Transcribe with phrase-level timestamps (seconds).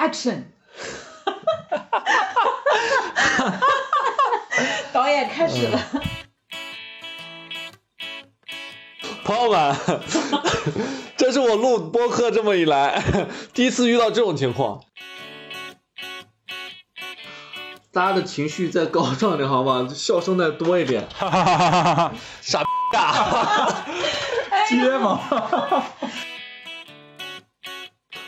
[0.00, 0.40] Action！
[4.94, 5.78] 导演开始了。
[9.24, 9.76] 朋友们，
[11.18, 13.02] 这是我录播客这么一来
[13.52, 14.82] 第一次遇到这种情况。
[17.92, 19.86] 大家的情绪再高涨点好吗？
[19.94, 21.06] 笑声再多一点。
[22.40, 23.84] 傻逼啊！
[24.66, 25.20] 接吗？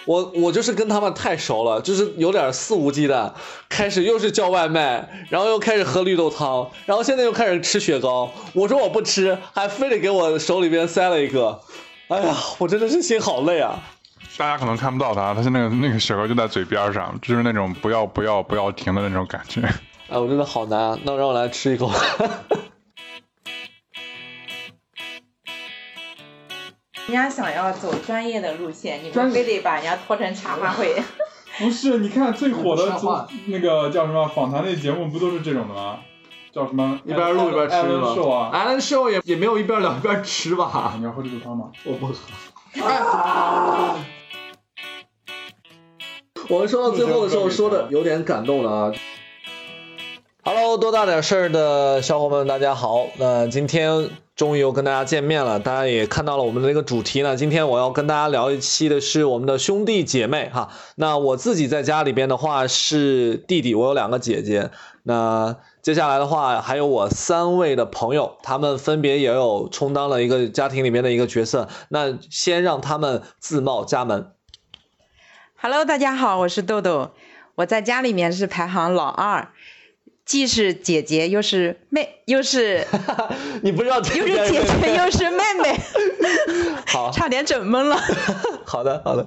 [0.04, 3.30] 我我就是跟他们太熟了，就是有点肆无忌惮，
[3.68, 8.30] 开始又是叫外卖，然后又开始喝绿豆汤，然后现在又开始吃雪糕。
[8.52, 11.60] 我说我不吃，还非得给我手里边塞了一个。
[12.08, 13.79] 哎呀，我真的是心好累啊！
[14.36, 19.60] 大家可能看不到他，他现在那个雪糕就在嘴边上，就是那种不要不要不要停的那种感觉。
[20.08, 20.98] 哎，我真的好难啊！
[21.04, 21.90] 那让我来吃一口。
[27.06, 30.94] 人家想要走专业的路线，你们非得把人家拖成茶话会。
[31.58, 32.98] 不是，你看最火的
[33.47, 35.98] 那个叫什么访谈类节目，不都是这种的吗？
[36.52, 37.00] 叫什么？
[37.04, 38.14] 一边录一边吃吗？
[38.14, 40.94] 秀啊，Alan Show 也也没有一边聊一边吃吧？
[40.96, 41.70] 你要喝这个汤吗？
[41.84, 42.14] 我不喝。
[46.48, 48.92] 我们说到最后的时候，说的有点感动了啊。
[50.44, 53.06] Hello，多大点事儿的小伙伴们，大家好。
[53.16, 54.10] 那今天
[54.42, 57.36] 终于又跟大家见面了，大家也看到了我们的这个主题呢。
[57.36, 60.68] 今天我要跟大家聊一期的是我们的兄弟姐妹哈。
[60.96, 64.72] 那我自己在家里边的话是弟弟，我有两个姐姐。
[65.04, 71.68] 那接下来的话还有我三位的朋友，他们分别也有充当了一个家庭里面的一个角色。
[71.88, 74.32] 那先让他们自报家门。
[75.54, 77.12] Hello，大家好，我是豆豆，
[77.54, 79.52] 我在家里面是排行老二。
[80.24, 82.86] 既是姐姐，又是妹，又是
[83.62, 85.80] 你不知道，又是姐姐，又是妹妹，
[86.86, 87.96] 好，差点整懵了。
[88.64, 89.26] 好的，好的。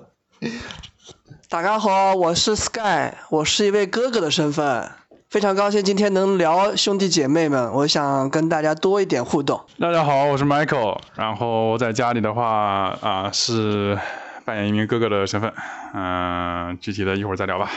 [1.49, 4.89] 大家好，我是 Sky，我是一位哥哥的身份，
[5.29, 9.61] 非常高兴今天能聊兄弟姐妹们，我想跟大家多一点互动。
[9.79, 13.97] 大家好，我是 Michael，然后我在家里的话啊是。
[14.45, 15.51] 扮演一名哥哥的身份，
[15.93, 17.69] 嗯，具体的一会儿再聊吧。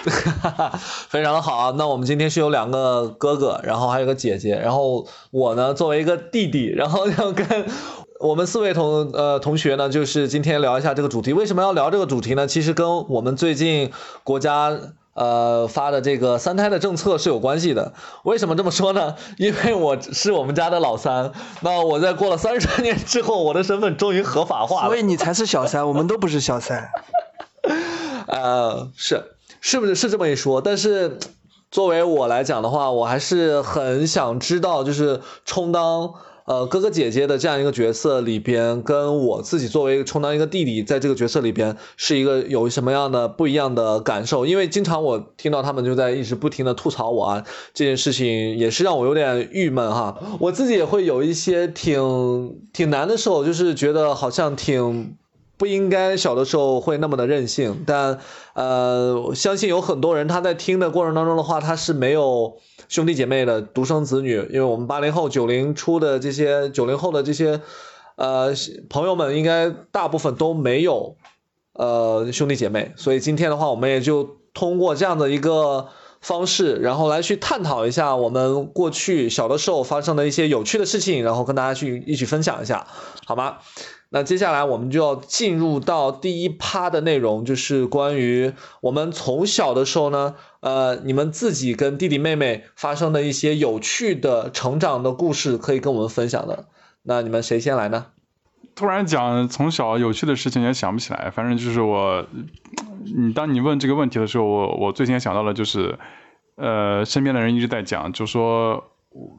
[1.08, 7.66] 非常的好啊，那我们今天是有两个哥哥，然后还有个姐姐，然后我呢作为一个弟弟，然后要跟
[8.20, 11.32] 我们四位同呃同学呢，就是今天聊一下这个主题。
[11.32, 12.46] 为什么要聊这个主题呢？
[12.46, 13.90] 其实跟我们最近
[14.22, 14.78] 国家。
[15.18, 17.92] 呃，发的这个三胎的政策是有关系的。
[18.22, 19.16] 为什么这么说呢？
[19.36, 21.32] 因为我是我们家的老三。
[21.60, 24.86] 那我在过了三十年之后，我的身份终于合法化了。
[24.86, 26.88] 所以你才是小三，我们都不是小三。
[28.28, 30.60] 呃，是，是不是是这么一说？
[30.60, 31.18] 但是
[31.72, 36.14] 作为我来讲的话，我还是很想知道，就是充当。
[36.48, 44.46] 呃，哥哥姐姐的这样一个角色里边，跟我自己作为充当一个弟弟，在这个角色里边是一个有什么样的不一样的感受？
[44.46, 47.44] 因为经常我听到他们就在一直不停的吐槽我啊，
[47.74, 50.18] 这件事情也是让我有点郁闷哈。
[50.40, 55.18] 我自己也会有一些挺挺难的时候，就是觉得好像挺
[55.58, 58.20] 不应该小的时候会那么的任性，但
[58.54, 62.56] 呃，相信有很多人他在听的过程当中的话，他是没有。
[62.88, 67.60] 兄弟姐妹的独生子女，因为我们八零后、九零初的这些九零后的这些
[68.16, 68.54] 呃
[68.88, 71.16] 朋友们，应该大部分都没有
[71.74, 75.88] 呃兄弟姐妹，所以今天的话，我们也就通过这样的一个
[76.20, 82.86] 方式，然后来去探讨一下我们过去小的时候发生的一些有趣的事情，然后跟大家去一起分享一下，
[83.26, 83.58] 好吗？
[84.10, 96.68] 那接下来我们就要进入到第一趴的内容，就是关于我们从小的时候呢，呃，你们自己跟弟弟妹妹发生的一些有趣的成长的故事，可以跟我们分享的。
[97.02, 98.06] 那你们谁先来呢？
[98.74, 102.24] 突然讲从小有趣的事情也想不起来，反正就是我，
[103.04, 105.98] 你当你问这个问题的时候，我我最先想到的就是，
[106.56, 108.84] 呃，身边的人一直在讲，就说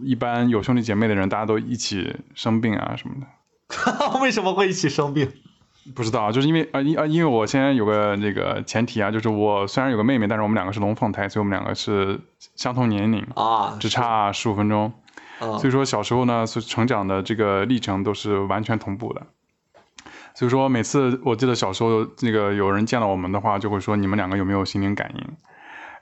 [0.04, 3.26] 一般有兄弟姐妹的人，大家都一起生病啊什么的。
[4.22, 5.32] 为什么会一起生病？
[5.96, 12.20] 不知道，就是因为啊，因啊，因为我现在有个那个前提啊，就是我虽然有个妹妹，但是我们两个是龙凤胎，所以我们两个是
[12.56, 14.94] 相同年龄啊，只差十五分钟，
[15.40, 19.26] 所以说小时候呢，是成长的这个历程都是完全同步的。
[20.36, 25.28] 所以说每次我记得小时候那个有人见到我们的话，就会说你们两个有没有心灵感应？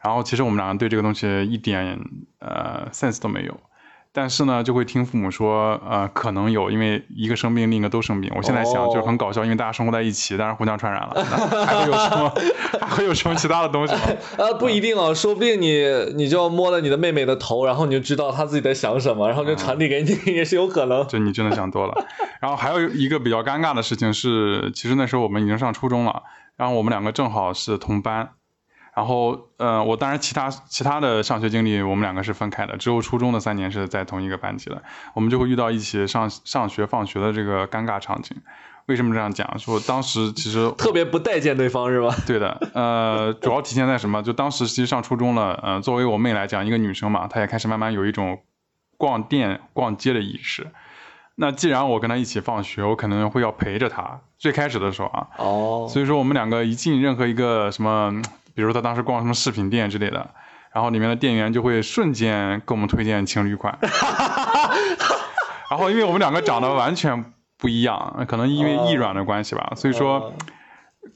[0.03, 1.97] 然后其实我们两个对这个东西一点
[2.39, 3.57] 呃 sense 都没有。
[4.11, 8.31] 但是呢，就会听父母说，呃，可能有，因为一个生病，另一个都生病。
[8.35, 11.23] 我现在想就是很搞笑，因为大家生活在一起，当然互相传染了，
[11.65, 12.33] 还会有什么？
[12.81, 14.01] 还会有什么其他的东西吗？
[14.37, 21.07] 呃，不一定哦，说不定你你就摸了你的妹妹的头，然后你就知道她自己在想什么，然后就传递给你，也是有可能。
[21.07, 21.93] 就你真的想多了。
[22.41, 26.23] 然后还有一个比较尴尬的事情是，其实那时候我们已经上初中了，
[26.55, 28.29] 然后我们两个正好是同班。
[28.97, 34.81] 然后，呃，我当然其他其他的上学经历，我们两个是分开的，只有初中的三年是在同一个班级的，
[35.13, 38.35] 我们就会遇到一起上上学放学的这个尴尬场景。
[38.87, 39.59] 为什么这样讲？
[39.59, 42.11] 说当时其实 特别不待见对方是吧？
[42.25, 44.23] 对的，呃，主要体现在什么？
[44.23, 48.41] 就当时其实上初中了，呃，作为我妹来讲，一个女生嘛，她也开始慢慢有一种
[48.97, 50.71] 逛店、逛街的意识。
[51.35, 54.21] 那既然我跟她一起放学，我可能会要陪着她。
[54.39, 58.23] 最开始的时候啊，哦，所以说我们两个一进任何一个什么。
[58.57, 60.31] 比如他当时逛什么饰品店之类的，
[60.73, 63.77] 然后里面的店员就会瞬间给我们推荐情侣款，
[65.69, 70.33] 然后因为我们两个长得完全不一样，可能因为异软的关系吧，所以说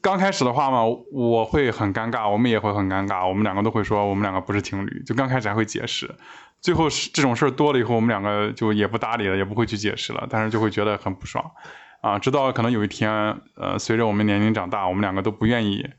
[0.02, 6.14] 刚开始的话嘛，我会很尴尬，我们也会很尴尬，我们两个都会说我们两个不是情侣，就刚开始还会解释，
[6.60, 11.44] 最后这种事儿多了以后，我们两个就也不搭理了，也不会去解释了，但是就会觉得很不爽，
[12.02, 13.12] 啊，直到可能有一天，
[13.56, 15.90] 呃，随着我们年龄长大，我们两个都不愿意。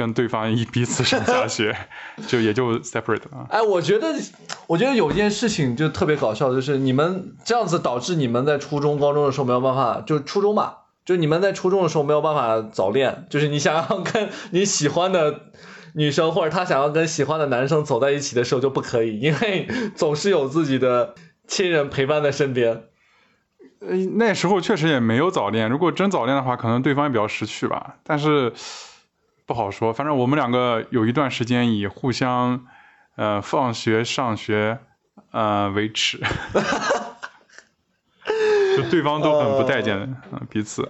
[0.00, 1.76] 跟对方一彼此上下学，
[2.26, 3.44] 就也就 separate 啊。
[3.50, 4.14] 哎，我觉得，
[4.66, 15.42] 我觉得有一件事情就特别搞笑，就是你们这样子导致你们在初中、高中的时候没有办法，就初中吧，就你们在初中的时候没有办法早恋，就是你想要跟你喜欢的
[15.94, 21.14] 女生，或者他想要跟喜欢的男生走在一起的时候就不可以，因为总是有自己的
[21.46, 22.84] 亲人陪伴在身边。
[23.80, 28.54] 呃，那时候确实也没有早恋，如果真早恋的话，可能对方也比较识趣吧，但是。
[29.50, 32.64] 不好说，反正我们两个有一段时间以互相，
[33.16, 34.78] 呃，放学上学，
[35.32, 36.18] 呃为耻，
[38.76, 40.16] 就对方都很不待见
[40.48, 40.88] 彼此。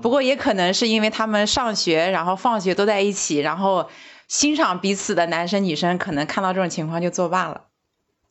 [0.00, 3.90] 不过也可能是因为他们上学，然后放学都在一起，然后
[4.26, 7.64] 欣赏彼此的男生女生，可能看到这种情况就作罢了，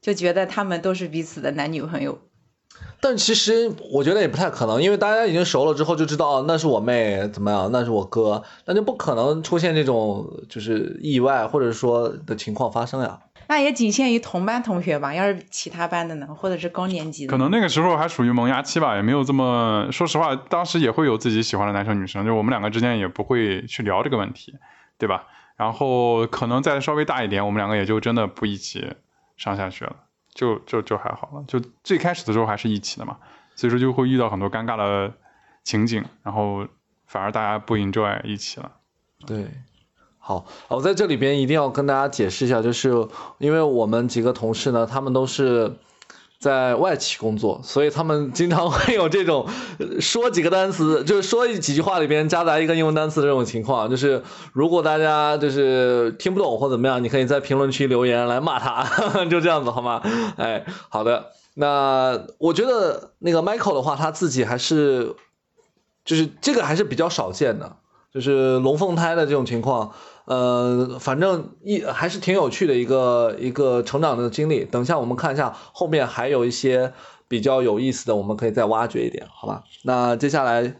[0.01, 2.19] 就觉得他们都是彼此的男女朋友。
[2.99, 13.19] 但其实我觉得也不太可能，因为大家已经熟了之后就知道，那是我妹怎么样，那是我哥，那就不可能出现这种就是意外或者说的情况发生呀。
[13.49, 24.53] 那也仅限于同班同学吧，要是其他班的呢，或者是高年级的，可能那个时候还属于萌芽期吧，也没有这么说实话，当时也会有自己喜欢的男生女生，就我们两个之间也不会去聊这个问题，
[24.97, 25.27] 对吧？
[25.55, 28.95] 然后可能再稍微大一点，我们两个也就真的不一起
[29.37, 29.95] 上下学了。
[30.37, 33.17] 就就就还好了，就最开始的时候还是一起的嘛，
[33.55, 35.11] 所以说就会遇到很多尴尬的
[35.63, 36.65] 情景，然后
[37.07, 38.71] 反而大家不 enjoy 一起了。
[39.25, 39.47] 对，
[40.19, 42.89] 好，我在这里边一定要跟大家解释一下，就是
[43.39, 45.73] 因为我们几个同事呢，他们都是。
[46.39, 49.47] 在外企工作，所以他们经常会有这种
[49.99, 53.89] 说几个单词，就是说几句话里边夹杂一个英文单词的这种情况。
[53.89, 54.21] 就是
[54.53, 58.83] 如果大家就是听不懂或怎么样，你可以在评论区留言来骂他，
[59.25, 60.01] 就这样子好吗？
[60.37, 61.31] 哎，好的。
[61.55, 65.15] 那我觉得那个 Michael 的话，他自己还是
[66.05, 67.77] 就是这个还是比较少见的，
[68.13, 69.91] 就是龙凤胎的这种情况。
[70.27, 74.65] 呃，反正一还是挺有趣的一个一个成长的经历。
[74.65, 76.93] 等一下我们看一下后面还有一些
[77.27, 79.63] 比较有意思的，我们可以再挖掘一点，好吧？
[79.83, 80.75] 那接下来，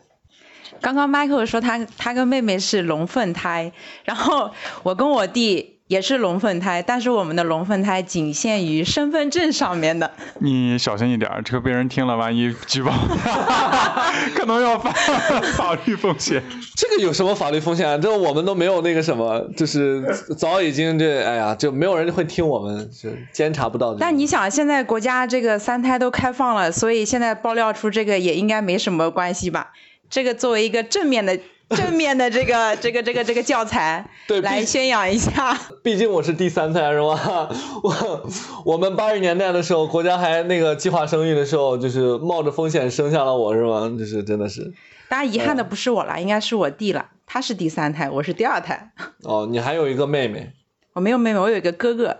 [0.81, 3.71] 刚刚 Michael 说他他跟妹妹是龙凤胎，
[4.03, 4.51] 然后
[4.83, 5.76] 我跟我弟。
[5.87, 10.11] 也是龙凤胎，但是我们的龙凤胎仅限于身份证上面的。
[10.39, 12.91] 你小心一点，这个被人听了，万一举报，
[14.35, 14.93] 可能要犯
[15.55, 16.43] 法律风险。
[16.75, 17.97] 这个有什么法律风险啊？
[17.97, 20.03] 这我们都没有那个什么，就是
[20.37, 23.95] 早已经这，哎呀，就没有人会听我们，就监察不到。
[23.95, 29.71] 但你想，现在国家这个三胎都开放了，所以现在爆料出这个也应该没什么关系吧？
[30.09, 31.39] 这个作为一个正面的。
[31.69, 35.53] 正面的这个这个这个这个教材，对，来宣扬一下。
[35.83, 37.49] 毕竟我是第三胎，是吧？
[37.83, 38.29] 我
[38.63, 43.93] 我们八十年代的时候，国家还那个计划生育的时候，就是冒着风险生下了我，是吗？
[43.99, 44.73] 就是真的是。
[45.09, 47.09] 当然遗憾的不是我了，应该是我弟了。
[47.25, 48.93] 他是第三胎，我是第二胎。
[49.23, 50.53] 哦，你还有一个妹妹？
[50.93, 52.17] 我没有妹妹，我有一个哥哥。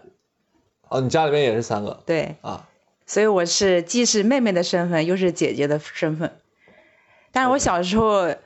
[0.90, 2.04] 哦，你家里面也是三个？
[2.06, 2.36] 对。
[2.42, 2.68] 啊。
[3.06, 6.34] 所以我是既是妹妹的身份，又是姐姐的身份。
[7.32, 8.28] 但是我小时候。
[8.28, 8.38] 嗯，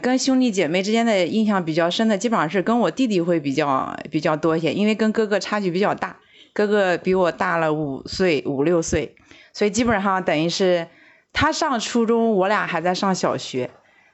[0.00, 6.16] 跟兄弟姐妹之间的印象比较深的，基本上是跟我弟弟会比较比较多一些，因为跟哥哥差距比较大，
[6.52, 9.16] 哥哥比我大了五岁五六岁，
[9.52, 10.86] 所以基本上等于是
[11.32, 13.68] 他上初中，我俩还在上小学，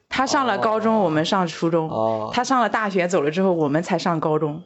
[0.08, 1.90] 他上了高中，我们上初中，
[2.32, 4.62] 他上了大学走了之后，我们才上高中。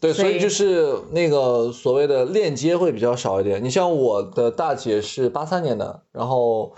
[0.00, 3.64] 对，所以就是那个所谓的链接会比较少一点。
[3.64, 6.72] 你像我的大姐是八三年的，然后。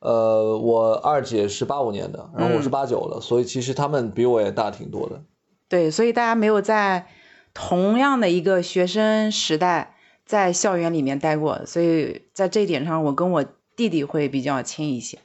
[0.00, 5.22] 呃，我二姐是八五年的，然后我是八九的，所以其实他们比我也大挺多的。
[5.68, 7.06] 对，所以大家没有在
[7.54, 13.44] 同样的一个学生时代在校园里面待过，所以在这一点上，我跟我
[13.76, 15.18] 弟弟会比较亲一些，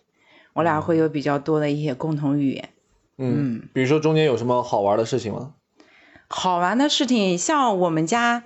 [0.53, 2.69] 我俩会有比较多的一些共同语言。
[3.17, 5.53] 嗯，比如说中间有什么好玩的事情吗？
[6.27, 8.43] 好玩的事情，像我们家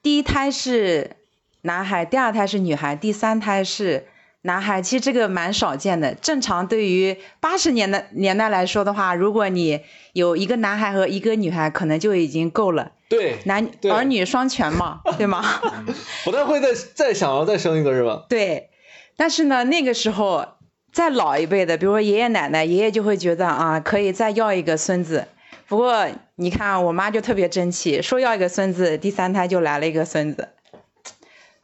[0.00, 1.16] 第一胎是
[1.60, 4.06] 男孩，第二胎是女孩，第三胎是
[4.42, 4.80] 男孩。
[4.82, 6.14] 其实这个蛮少见的。
[6.14, 9.80] 正常对于八十年代年代来说的话，如果你
[10.12, 12.92] 有一个男孩和一个女孩，可能就已经够了。
[13.08, 15.42] 对，男儿女双全嘛， 对吗？
[16.24, 18.24] 不太会再再想要再生一个是吧？
[18.28, 18.68] 对，
[19.16, 20.46] 但是呢，那个时候
[20.92, 25.26] 再老一辈的，比如说爷爷奶奶，爷爷就会觉得啊，可以再要一个孙子。
[25.66, 30.48] 不过你看，我妈就特别争气，说要一个孙子，第三胎就来了一个孙子。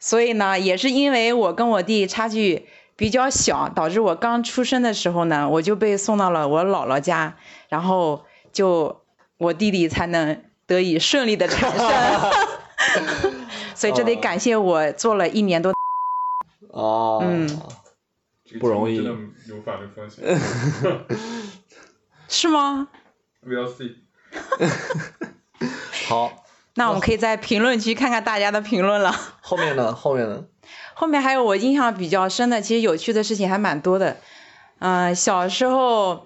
[0.05, 7.37] 所以呢，也是因为我跟我弟差距比较小，导致我刚出生的时候呢，我就被送到了我姥姥家，
[7.69, 9.01] 然后就
[9.39, 11.89] 我弟弟才能得以顺利的产生。
[13.73, 15.73] 所以这得感谢我做了一年多。
[16.69, 17.23] 哦。
[17.23, 17.59] 嗯。
[18.59, 18.97] 不容易。
[18.97, 20.23] 有法律风险。
[22.29, 22.89] 是吗
[23.43, 23.95] ？We'll see。
[26.07, 26.44] 好，
[26.75, 29.15] 那我们可以在评论区看看大家的评论了。
[29.41, 29.93] 后面呢？
[29.93, 30.43] 后面呢？
[30.93, 34.17] 后面还有我印象比较深的，其实有趣的事情还蛮多的。
[34.79, 36.25] 嗯，小时候，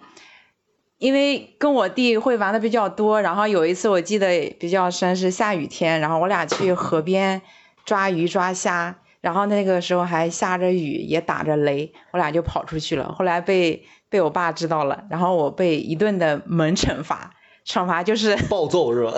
[0.98, 7.42] 因为跟我弟会玩的比较多，然后有一次我记得比较深是下雨天，然后我俩去河边
[7.86, 13.14] 抓鱼抓虾，然后那个时候还下着雨，也打着雷，我俩就跑出去了。
[13.18, 13.86] 后来被。
[14.12, 17.30] 被我爸知道了，然后我被一顿的猛惩罚，
[17.64, 19.14] 惩罚就是暴揍是吧？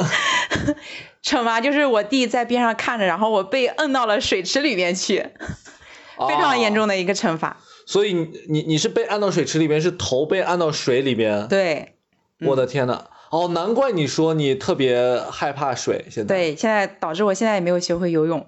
[1.23, 5.25] 惩罚就是我弟在边上看着，然后我被摁到了水池里面去，
[6.27, 7.57] 非常严重的一个惩罚。
[7.85, 11.47] 所以你你你是被按到水池里面，是头被按到水里边？
[11.47, 11.95] 对。
[12.43, 16.35] 我的天呐，哦，难怪你说你特别害怕水，现在。
[16.35, 18.45] 对，现在导致我现在也没有学会游泳。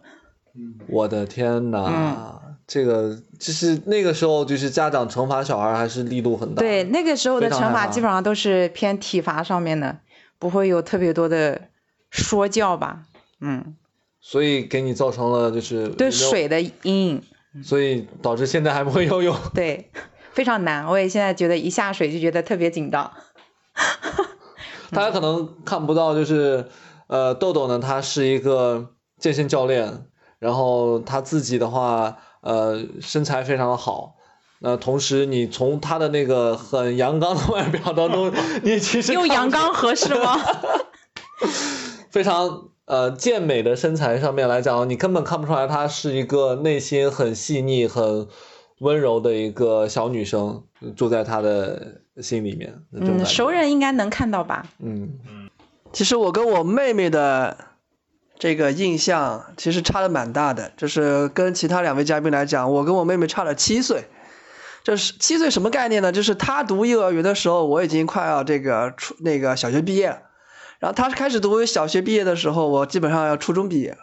[0.87, 2.39] 我的天呐。
[2.65, 6.61] 这个就是那个时候，就是家长惩罚小孩还是力度很大。
[6.61, 9.97] 对，那个时候的惩罚基本上都是偏体罚上面的，
[10.39, 11.59] 不会有特别多的
[12.13, 13.03] 说教吧？
[13.41, 13.75] 嗯。
[14.21, 17.21] 所以给你造成了就是对水的阴影。
[17.63, 19.35] 所以导致现在还不会游泳。
[19.53, 19.91] 对，
[20.31, 20.85] 非常难。
[20.87, 23.11] 我也现在觉得一下水就觉得特别紧张。
[24.91, 26.69] 大家可能看不到，就是
[27.07, 30.05] 呃，豆豆呢，他是一个健身教练，
[30.39, 32.17] 然后他自己的话。
[32.43, 34.15] 呃，身材非常的好，
[34.59, 38.29] 那同时你从他的那个很阳刚的外表当中，
[38.63, 40.37] 你其实用阳刚合适吗？
[42.13, 48.27] 非常呃健美的身材上面来讲，你根本看不出来她是一个内心很细腻、很
[48.79, 50.63] 温柔的一个小女生，
[50.95, 52.81] 住在她的心里面。
[52.93, 54.65] 嗯，熟人应该能看到吧？
[54.79, 55.49] 嗯嗯，
[55.91, 57.57] 其实我跟我妹妹的。
[58.39, 64.03] 这个印象其实差的蛮大的，就是跟其他两位嘉宾来讲，我跟我妹妹差了七岁。
[64.83, 66.11] 就是七岁什么概念呢？
[66.11, 70.17] 就是她读幼儿园的时候，我已经快要这个初那个小学毕业了，
[70.83, 73.99] 然后他开始读小学毕业的时候，我基本上要初中毕业了。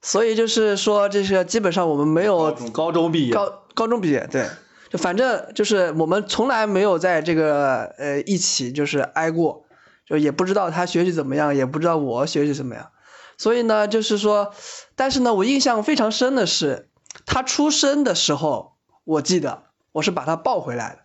[0.00, 4.48] 所以就是说，这是基本上我们没有高中毕业，高高中毕业，对，
[4.88, 9.66] 就反正就是我们从来没有在这个呃一起就是挨过，
[10.08, 12.88] 就也不知道他学习怎么样，也不知道我学习怎么样。
[13.36, 14.54] 所以呢，就是说，
[14.96, 16.88] 但是呢，我印象非常深的是，
[17.26, 21.03] 他出生的时候，我记得我是把他抱回来的，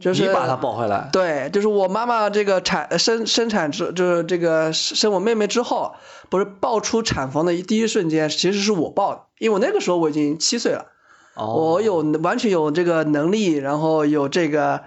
[0.00, 5.94] 就是你把她抱回来，对，就是我妈妈这个产生生产之，就是这个生我妹妹之后，
[6.28, 10.86] 不是抱出产房的第一瞬间，其实是我抱的，因为我那个时候我已经七岁了，
[11.36, 14.82] 我有完全有这个能力，然后有这个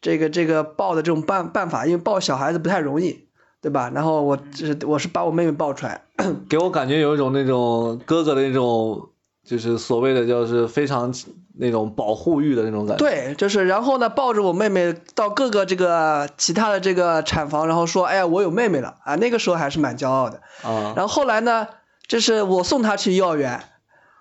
[0.00, 3.26] 这个这个抱的这种办办法，因为抱小孩子不太容易。
[3.62, 3.90] 对吧？
[3.94, 6.02] 然后我是我是把我妹妹抱出来，
[6.48, 9.10] 给我感觉有一种那种哥哥的那种，
[9.44, 11.12] 就是所谓的就是非常
[11.58, 13.04] 那种保护欲的那种感觉。
[13.04, 19.14] 对，就是然后呢，抱着我妹妹到各个这个其他的这个产房，然后说，哎呀，我有妹妹了啊！
[19.16, 20.94] 那个时候还是蛮骄傲的啊。
[20.96, 21.68] 然后后来呢，
[22.06, 23.62] 就是我送她去幼儿园，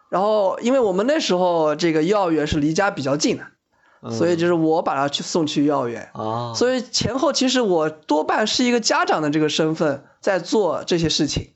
[0.09, 3.43] 然后因为我们那时候这个幼儿园是离家比较近的。
[4.11, 11.49] 所以就是我把她去送去幼儿园啊，所以前后其实我多半是一个家长的这个身份在做这些事情，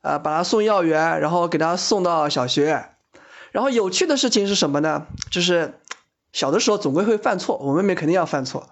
[0.00, 2.86] 啊，把她送幼儿园，然后给她送到小学，
[3.52, 5.06] 然后有趣的事情是什么呢？
[5.30, 5.78] 就是
[6.32, 8.68] 小的时候总归会犯错，我妹妹肯定要犯错，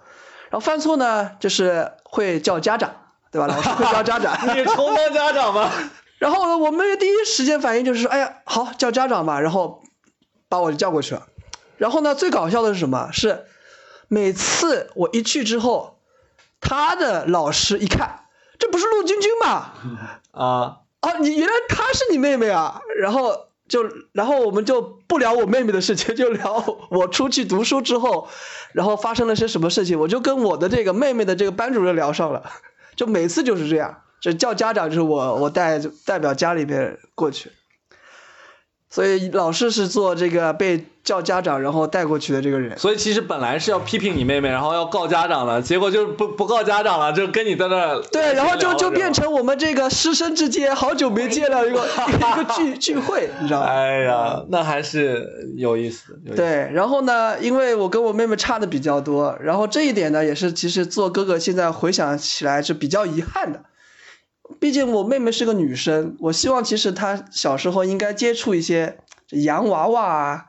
[0.49, 2.93] 然后犯错呢就是会叫家长，
[3.31, 3.47] 对吧？
[3.47, 5.71] 老师会叫家长，你充当家长吗？
[6.19, 9.81] 然后我妹妹第一时间反应就是说，哎呀，好叫家长吧，然后
[10.49, 11.27] 把我叫过去了。
[11.77, 12.13] 然后呢？
[12.13, 13.09] 最搞笑的是什么？
[13.11, 13.45] 是
[14.07, 15.97] 每次我一去之后，
[16.59, 18.25] 他的老师一看，
[18.59, 19.71] 这不是陆军军吗？
[20.31, 21.13] 啊啊！
[21.19, 22.81] 你原来她是你妹妹啊！
[22.99, 28.27] 然后就，然后我们就不聊我妹妹的事情， 就聊我出去读书之后，
[28.73, 29.97] 然后发生了些什么事情。
[29.97, 32.51] 我就跟我的这个妹妹的这个班主任聊上了，
[32.97, 34.01] 就每次就是这样。
[34.19, 37.49] 就叫家长就是我我代代表家里边过去。
[38.89, 42.77] 所以老师是做这个被叫家长然后带过去的这个人。
[42.77, 53.67] 所以其实本来是要批评你妹妹，然后要告家长的，结果就是不不告家长了，就跟你在那对，然后就就变成我们这个师生之间好久没见了一个 一个聚聚会，你知道吗？
[53.67, 55.27] 哎呀，那还是
[55.57, 56.19] 有意思。
[56.35, 63.63] 对，然后呢，因为我跟我妹妹差的比较多，然后这一点呢，也是其实做哥哥现在回想起来是比较遗憾的。
[64.59, 68.97] 毕竟我妹妹是个女生，我希望其实她小时候应该接触一些
[69.29, 70.45] 洋娃娃啊，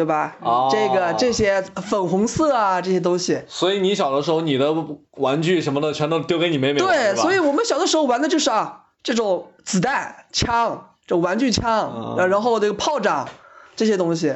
[0.00, 0.34] 对吧？
[0.40, 3.42] 哦，这个这些粉红色啊这些东西。
[3.46, 4.74] 所以你小的时候，你的
[5.18, 13.28] 玩具什么的全都丢给你妹妹对，所以我们小的时候玩的就是啊，这种子弹、枪，这玩具枪，然后这个炮仗
[13.76, 14.32] 这些东西。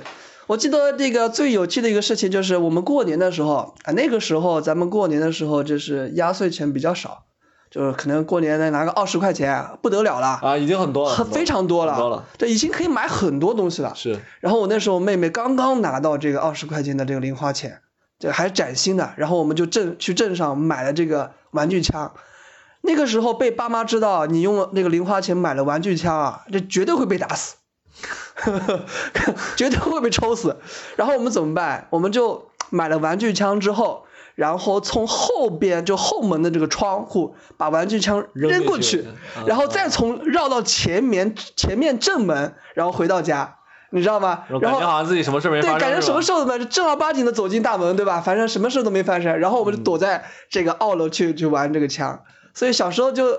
[0.47, 7.23] 我记得这个最有趣的一个事情就是我们过年的时候啊，那个时候咱们过年的时候就是压岁钱比较少。
[7.75, 13.93] 就是可能过年能拿个二十块钱，不得了了啊，已经很多了，非常多了，多了，对，已经可以买很多东西了。
[13.97, 14.17] 是。
[14.39, 17.81] 然后我那时候妹妹刚刚拿到这个二十块钱的这个零花钱，
[18.21, 22.13] 这还崭新的，然后我们就镇去镇上买了这个玩具枪。
[22.83, 27.57] 那个时候被爸妈知道你用那个零花钱买了玩具枪啊，这绝对会被打死，
[29.57, 30.59] 绝对会被抽死。
[30.95, 31.89] 然后我们怎么办？
[31.91, 34.05] 我们就买了玩具枪之后。
[34.35, 39.05] 然后从后边就后门的这个窗户把玩具枪扔过去，
[39.47, 43.59] 然后再从绕到前面前面正门，然后回到家，
[43.91, 44.45] 你知道吗？
[44.61, 48.21] 然后好像自己什么事没发生，对，感觉什么事都没，正儿八经的走进大门，对吧？
[48.21, 49.39] 反正什么事都没发生。
[49.39, 52.23] 然后我们就躲在这个二楼去去玩这个枪。
[52.55, 53.39] 所以小时候就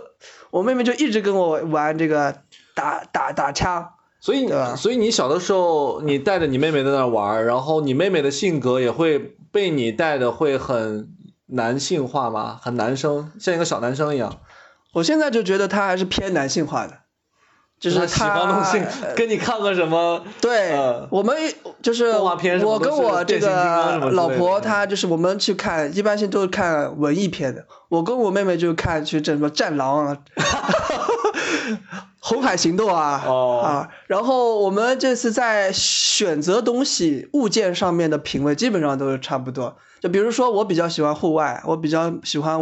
[0.49, 2.35] 我妹妹就一直跟我玩这个
[2.73, 3.89] 打打打枪。
[4.25, 9.35] 所以所以你小的时候你带着你妹妹在那玩，然后你妹妹的性格也会。
[9.55, 11.07] 被你带的会很
[11.45, 12.59] 男性化吗？
[12.61, 14.41] 很男生，像一个小男生一样。
[14.91, 16.93] 我现在就觉得他还是偏男性化的，
[17.79, 18.85] 就是他喜欢东西。
[19.15, 20.21] 跟你看个什么？
[20.41, 20.75] 对，
[21.09, 21.37] 我们
[21.81, 22.35] 就是我
[22.77, 27.65] 跟我这个老婆，她就是我们去看，一般性都是看文艺片的。
[27.87, 30.17] 我跟我妹妹就看去这什么战狼啊。
[32.19, 33.23] 红海行动啊
[33.63, 33.89] 啊！
[34.07, 39.77] 然后我们这次在选择东西物件上面的品味基本上都是差不多。
[40.01, 42.59] 就比如说，我比较喜欢户外，我比较喜欢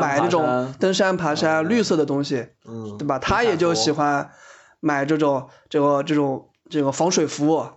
[0.00, 3.18] 买那种登山爬山绿色的东西，嗯，对吧？
[3.18, 4.30] 他也就喜欢
[4.80, 7.68] 买这种这个这种这个防水服，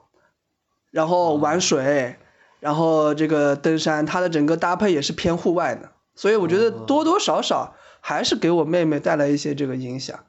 [0.92, 2.18] 然后玩水，
[2.60, 5.90] 然后这个登山，它的整个搭配也是偏户外的。
[6.16, 10.20] 所以我觉得多多少少还是给我妹妹带来一些这个影响。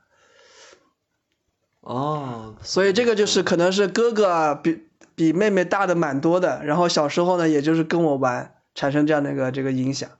[1.86, 10.10] 哦，所以这个就是可能是哥哥比比妹妹大的蛮多的，然后小时候呢，也就是跟我玩，产生这样的一个这个影响，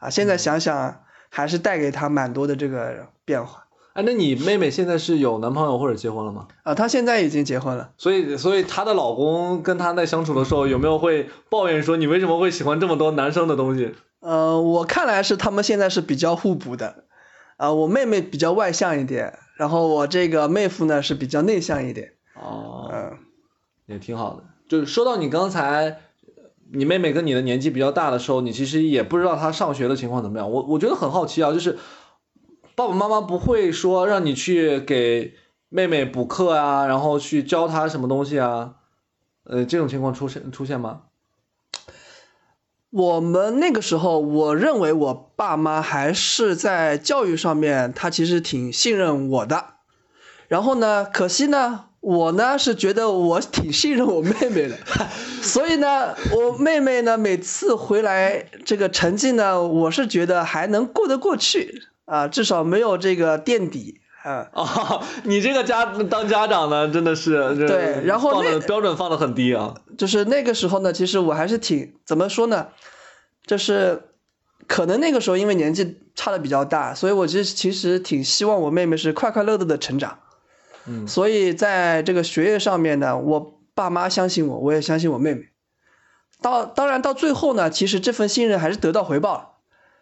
[0.00, 3.66] 啊，现在想想还是带给他蛮多的这个变化。
[3.92, 6.48] 哎，那你妹妹现在是有男朋友或者结婚了吗？
[6.64, 7.92] 啊，她现在已经结婚了。
[7.96, 13.94] 所以，所以她的老公跟她在相处的时候，有没有会抱怨说你为什么会喜欢这么多男生的东西？
[14.18, 17.04] 呃，我看来是他们现在是比较互补的，
[17.58, 19.38] 啊，我妹妹比较外向一点。
[19.56, 23.18] 然后我这个妹夫呢是比较内向一点哦，嗯，
[23.86, 24.44] 也挺好的。
[24.68, 26.00] 就是说到你刚才，
[26.72, 30.50] 你妹妹跟你的年纪比较大的时候，你其实也不知道她上学的情况怎么样。
[30.50, 31.78] 我我觉得很好奇啊，就是
[32.74, 35.34] 爸爸妈妈不会说让你去给
[35.68, 38.74] 妹妹补课啊，然后去教她什么东西啊，
[39.44, 41.02] 呃，这种情况出现出现吗？
[42.96, 49.66] 我们那个时候，我认为我爸妈还是在教育上面，他其实挺信任我的。
[50.48, 54.78] 然后呢，可惜呢，我呢是觉得我挺信任我妹妹的，
[55.42, 64.00] 所以呢，我妹妹呢每次回来这个成绩呢，我是觉得还能过得过去啊，至少没有这个垫底。
[64.26, 69.74] 嗯哦， 你这个家当家长呢真的是对，然后那标准放的很低啊。
[69.96, 72.66] 就是那个时候呢，其实我还是挺怎么说呢，
[73.46, 74.02] 就是
[74.66, 80.18] 可能那个时候因为年纪差的比较大，所以我其实其实挺希望我妹妹是快快乐乐的成长。
[80.86, 85.50] 嗯，所以在这个学业上面呢，我爸妈相信我，我也相信我妹妹。
[86.42, 89.48] 到当然到最后呢，其实这份信任还是得到回报了，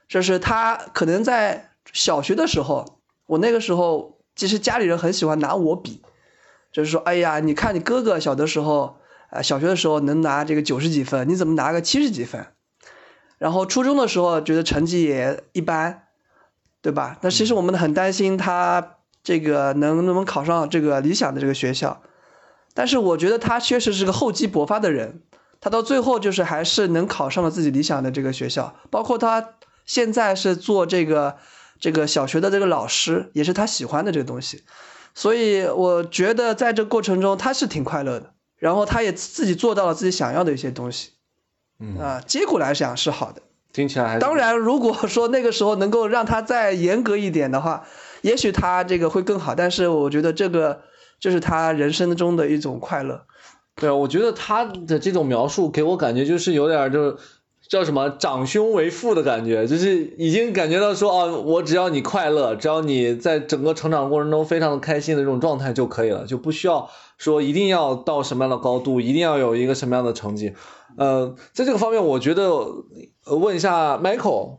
[0.09, 2.93] 就是他可能在小学的时候，
[3.27, 4.13] 我那个时候。
[4.37, 6.03] 其实家里人很喜欢拿我比，
[6.73, 8.97] 就是说，哎呀，你看你哥哥小的时候，
[9.31, 12.45] 啊，小学的时候能拿这个九十几分，你怎么拿个七十几分？
[13.39, 16.09] 然后初中的时候觉得成绩也一般，
[16.83, 17.17] 对吧？
[17.23, 22.03] 那其实我们很担心他这个能能不能考上这个理想的这个学校。
[22.75, 25.23] 但是我觉得他确实是个厚积薄发的人，
[25.61, 29.51] 他到最后就是还是能考上了自己理想的这个学校，包括他
[29.87, 31.37] 现在是做这个。
[31.81, 34.63] 这个小学的这个老师也是他喜欢的这个东西，
[35.15, 41.11] 所以我觉得在这过程中他是挺快乐的，然后他也自己做到了自己想要的一些东西，
[41.79, 43.43] 嗯啊，结果来讲是好的。
[43.73, 47.85] 听起来还当然，如果说那个时候能够让他再严格一点的话，
[48.23, 49.57] 也许他这个会更好。
[49.57, 50.83] 但是我觉得这个
[51.19, 53.27] 就是他人生中的一种快乐。
[53.75, 57.17] 对，我觉得他的这种描述给我感觉就是有点儿就是
[57.68, 70.53] 叫什么长兄为父的感觉，就是已经感觉到说啊，我只要你快乐，只要你在整个成长过程中非常的开心的这种状态就可以了，就不需要说一定要到什么样的高度，一定要有一个什么样的成绩。
[70.96, 72.66] 呃，在这个方面，我觉得
[73.24, 74.59] 问一下 Michael，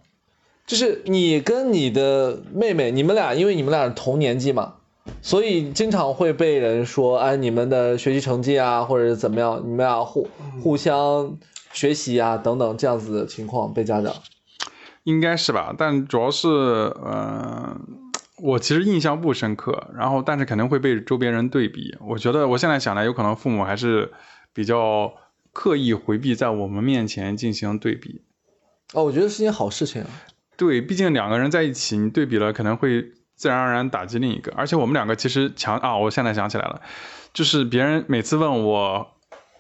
[0.66, 4.74] 就是你跟你的妹妹，你们俩因为你们俩同年纪嘛，
[5.22, 10.28] 所以经常会被人说，哎，你们的学习成绩啊，或者是怎么样，你们俩互
[10.62, 11.38] 互相
[11.76, 14.12] 学习啊，等等这样子的情况被家长。
[15.04, 17.80] 应该是吧，但主要是，呃，
[18.42, 21.96] 我其实印象不深刻，然后但是肯定会被周边人对比。
[22.02, 24.12] 我觉得我现在想来，有可能父母还是
[24.52, 25.14] 比较
[25.54, 28.24] 刻意回避在我们面前进行对比。
[28.94, 30.08] 哦，我觉得是件好事情啊。
[30.58, 34.52] 对，毕竟两个人在一起，你对比了，可能会自然而然打击另一个。
[34.56, 36.82] 而且我们两个其实强啊，我现在想起来了，
[37.34, 39.15] 就是别人每次问我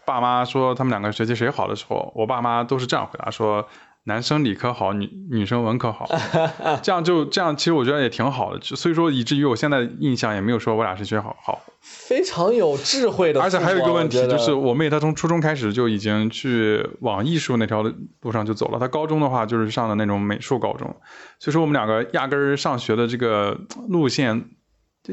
[0.06, 3.68] 爸妈说他们两个学习谁好的时候，我爸妈都是这样回答说。
[4.08, 6.08] 男生理科好，女女生文科好，
[6.84, 8.60] 这样就这样，其实我觉得也挺好的。
[8.62, 13.42] 所以说，以至于我现在印象也没有说我俩谁学好好，非常有智慧的。
[13.42, 17.82] 而且还有一个问题，就是我妹她从初中开始就已经去往艺术那条
[18.22, 18.78] 路上就走了。
[18.78, 20.96] 她高中的话就是上的那种美术高中，
[21.40, 24.46] 所以说我们两个压根儿上学的这个路线就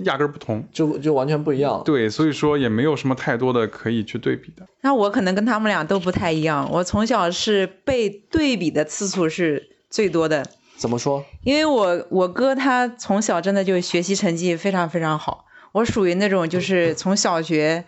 [0.05, 1.83] 压根儿不同，就就完全不一样。
[1.85, 4.67] 对，所以说也没有什么太多的可以去对比的。
[4.81, 10.45] 那我可能跟他们俩都不太一样，我从小是被对比的次数是最多的，
[10.77, 11.25] 怎么说？
[11.43, 17.85] 因为我我哥他从小真的就学习成绩非常非常好，我属于那种就是从小学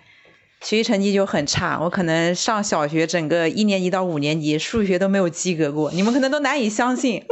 [0.64, 7.22] 学习成绩就很差，我可能上小学整个一年级到五年级数学都没有及格过，你们可能都难以相信。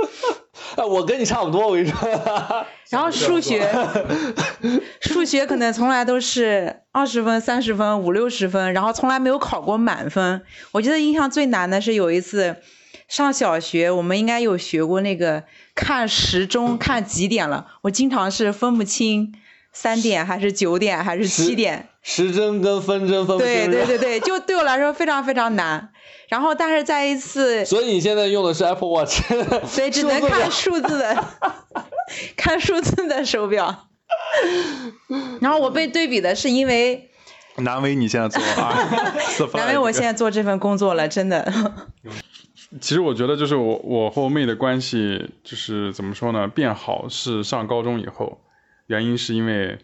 [0.77, 1.99] 哎， 我跟你差不多，我跟你说。
[2.91, 3.67] 然后数学，
[5.01, 10.43] 数学可能从来都是二十分、三十分、五六十分，然后从来没有考过满分。
[10.73, 12.57] 我记得印象最难的是有一次
[13.09, 19.33] 上小学，我们应该有学过那个看时钟看几点了，我经常是分不清
[19.73, 21.89] 三点还是九点还是七点。
[22.03, 23.53] 时针跟分针分不清。
[23.53, 25.91] 对对对对，就对我来说非常非常难。
[26.29, 29.21] 然后，但是在一次， 所以你现在用的是 Apple Watch，
[29.77, 31.25] 对，只能看数字的，
[32.37, 33.89] 看数字的手表。
[35.41, 37.11] 然后我被对比的是因为，
[37.57, 38.77] 难为你现在做啊，
[39.55, 41.53] 难为我现在做这份工作了，真的。
[42.81, 48.41] 其实我觉得就是我我和我妹的关系就是怎么说呢，变好是上高中以后，
[48.87, 49.79] 原因是因为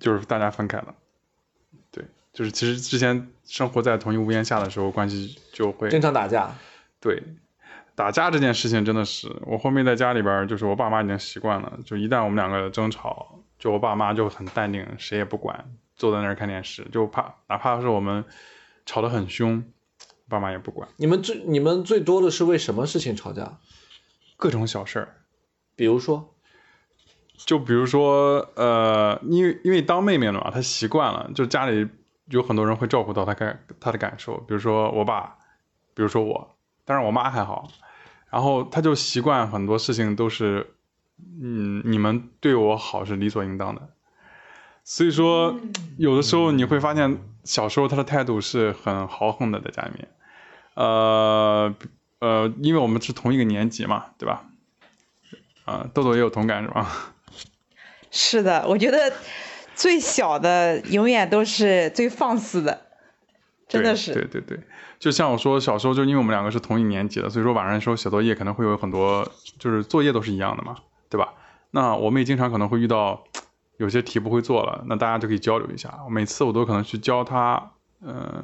[0.00, 0.94] 就是大家分开了。
[1.90, 6.54] 对，就是其实之前生活在同一屋檐下的时候，关系就会经常打架。
[7.00, 7.22] 对，
[7.94, 18.24] 打架这件事情真的是我后面在家里边，就是我爸妈已经习惯了，就一旦我们两个争吵，就我爸妈就很淡定，谁也不管，坐在那儿看电视，就怕哪怕是我们
[18.84, 19.64] 吵得很凶，
[20.28, 20.88] 爸妈也不管。
[20.96, 23.58] 你们最你们最多的是为什么事情吵架？
[24.36, 25.16] 各种小事儿，
[25.74, 26.34] 比如说，
[27.46, 31.88] 就比如说，呃，因为因为当妹妹了嘛，她习惯了，就家里
[32.26, 35.36] 有很多人会照顾到她感她的感受，比如说我爸，
[35.94, 37.68] 比如说我，但是我妈还好，
[38.30, 40.74] 然后她就习惯很多事情都是，
[41.40, 43.88] 嗯，你们对我好是理所应当的，
[44.84, 45.54] 所以说
[45.96, 50.08] 有的时候你会发现，小时候她的态度是很豪横的在家里面，
[50.74, 51.74] 呃
[52.18, 54.44] 呃，因为我们是同一个年级嘛，对吧？
[55.64, 57.14] 啊、豆豆也有同感是吧？
[58.10, 59.12] 是的，我觉得
[59.74, 62.86] 最小的永远都是最放肆的，
[63.68, 64.12] 真的是。
[64.14, 64.60] 对对对对，
[64.98, 70.76] 就像我说，小时候就因为我们两个是同一年级的，所以说晚上的时候写作业可能会有很多，就是作业都是一样的嘛，
[71.08, 71.34] 对吧？
[71.70, 73.22] 那我们也经常可能会遇到
[73.76, 75.92] 有些题不会做了，那大家就可以交流一下。
[76.10, 78.42] 每次我都可能去教他，呃，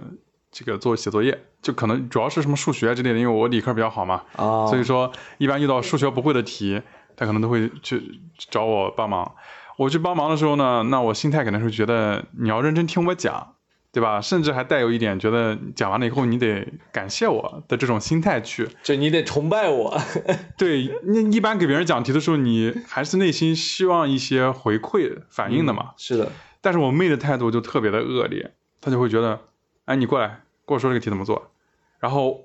[0.53, 6.83] 这个做写作业，就可能主要是什么数学之类的，因为我理科比较好嘛，啊，所以说一般遇到数学不会的题，
[7.17, 9.35] 他可能都会去找我帮忙。
[9.77, 13.55] 我去帮忙的时候呢，那我心态可能是觉得你要认真听我讲，
[13.93, 14.21] 对吧？
[14.21, 18.69] 甚至还带有一点觉得讲完了以后你得感谢我的这种心态去。
[18.83, 19.97] 就你得崇拜我。
[20.57, 25.91] 对，你一般给别人讲题的时候，你还是内心希望一些回馈反应的嘛。
[25.97, 29.41] 是的，但是我妹的态度就特别的恶劣，她就会觉得，
[29.87, 31.51] 哎，你过来跟我说这个题怎么做，
[31.99, 32.43] 然后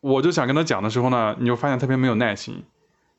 [0.00, 2.62] 我就想跟她讲的时候呢，你就发现特别没有耐心，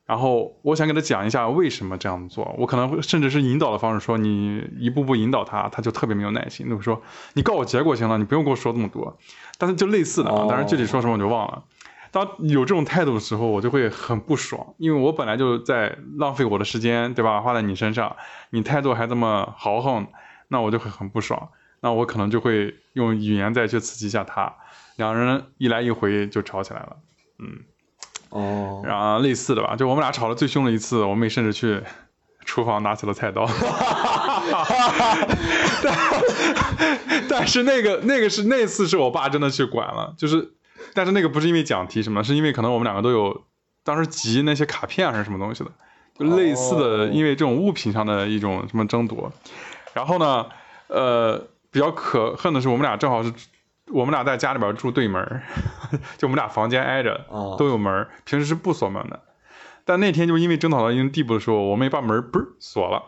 [0.05, 6.67] 然后我想给他讲一下为什么这样做，我可能会甚至是引导的方式说，你一步步引导他，他就特别没有耐心。
[6.69, 7.01] 那我说
[7.33, 9.17] 你告我结果行了，你不用跟我说这么多。
[9.57, 11.63] 但是就类似的啊，当然具体说什么我就忘了。
[12.11, 17.41] 当有这种态度的时候，我就会很不爽，因为我本来就在浪费我的时间，对吧？
[17.41, 18.15] 花在你身上，
[18.51, 20.05] 你态度还这么豪横，
[20.49, 21.49] 那我就会很不爽。
[21.81, 24.53] 那我可能就会用语言再去刺激一下他，
[24.97, 26.97] 两人一来一回就吵起来了。
[27.39, 27.63] 嗯。
[28.35, 31.81] 哦，然后类似的吧，就我们俩吵得最凶的一次，我妹甚至去
[32.45, 33.47] 厨房拿起了菜刀，
[35.81, 35.97] 但
[37.29, 40.51] 但是那个那个是那次是我爸真的去管了，就是，
[40.93, 43.45] 但是那个不是因为讲题什么，是因为可能我们两个都有
[43.85, 45.71] 当时集那些卡片还是什么东西的，
[46.19, 49.31] 就类似的，因为这种物品上的一种什么争夺，
[49.93, 50.45] 然后呢，
[50.87, 53.31] 呃，比较可恨的是我们俩正好是。
[53.91, 55.41] 我们俩在家里边住对门
[56.17, 57.25] 就我们俩房间挨着，
[57.57, 59.19] 都有门平时是不锁门的。
[59.85, 63.03] 但那天就因为争吵到一定地步的时候，我妹把门嘣锁了，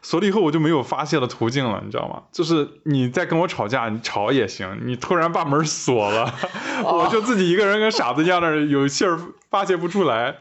[0.00, 2.22] 锁了以后我就没有发泄的途径了，你知道吗？
[2.32, 6.32] 就是你再跟我吵架，你吵也行，你突然把门锁了，
[6.84, 9.18] 我就自己一个人跟傻子一样的有气儿
[9.50, 10.36] 发泄不出来。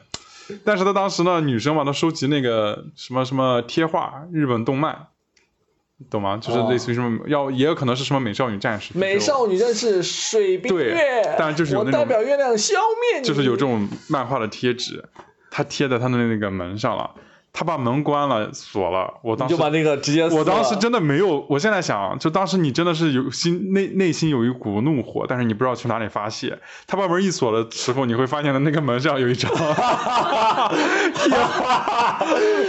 [0.63, 5.07] 但是他当时呢，女生嘛，她收集那个什么什么贴画，日本动漫。
[6.11, 6.37] 懂吗？
[6.37, 8.91] 就是类似于什么，要也有可能是什么美少女战士。
[8.95, 10.93] 美少女战士水冰月。
[10.93, 12.75] 对，但就是有那种代表月亮消
[13.11, 13.27] 灭你。
[13.27, 15.03] 就是有这种漫画的贴纸，
[15.49, 17.09] 他贴在他的那个门上了，
[17.51, 19.15] 他把门关了锁了。
[19.23, 20.27] 我当时就把那个直接。
[20.29, 26.59] 我当时真的没有，我现在想，就当时你真的是有心内内心有一股怒火，但是你不知道去哪里发泄。
[26.85, 29.51] 他把门一锁的时候，你会发现的那个门上有一张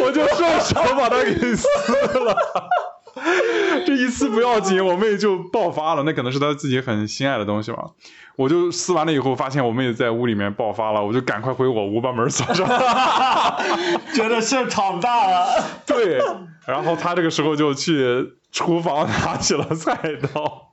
[0.01, 1.69] 我就顺手把它给撕
[2.21, 2.35] 了。
[3.87, 6.03] 这一次不要紧，我妹就爆发了。
[6.03, 7.91] 那可能是她自己很心爱的东西吧。
[8.37, 12.67] 我就撕完了以后，发现我妹在屋里面爆发了，我就赶快回我屋把门锁上，
[14.15, 15.65] 觉得现场大了。
[15.85, 16.19] 对，
[16.67, 19.97] 然后她这个时候就去厨房拿起了菜
[20.33, 20.73] 刀。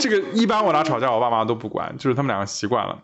[0.00, 2.98] 这个一般我俩吵架，我爸妈都不管，就是他们两个习惯了。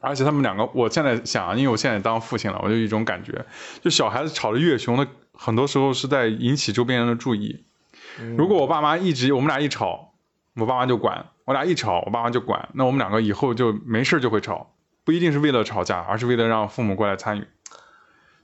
[0.00, 3.44] 而且他们两个，我现在想，因为我现在当父亲了，我就有一种感觉，
[3.82, 5.06] 就小孩子吵得越凶的。
[5.32, 7.64] 很多时候是在引起周边人的注意。
[8.36, 10.12] 如果我爸妈一直我们俩一吵，
[10.56, 12.68] 我爸妈就管；我俩一吵，我爸妈就管。
[12.74, 17.46] 那我们两个以后就没事就会吵，不一定是为了吵架，而是为了让父母过来参与。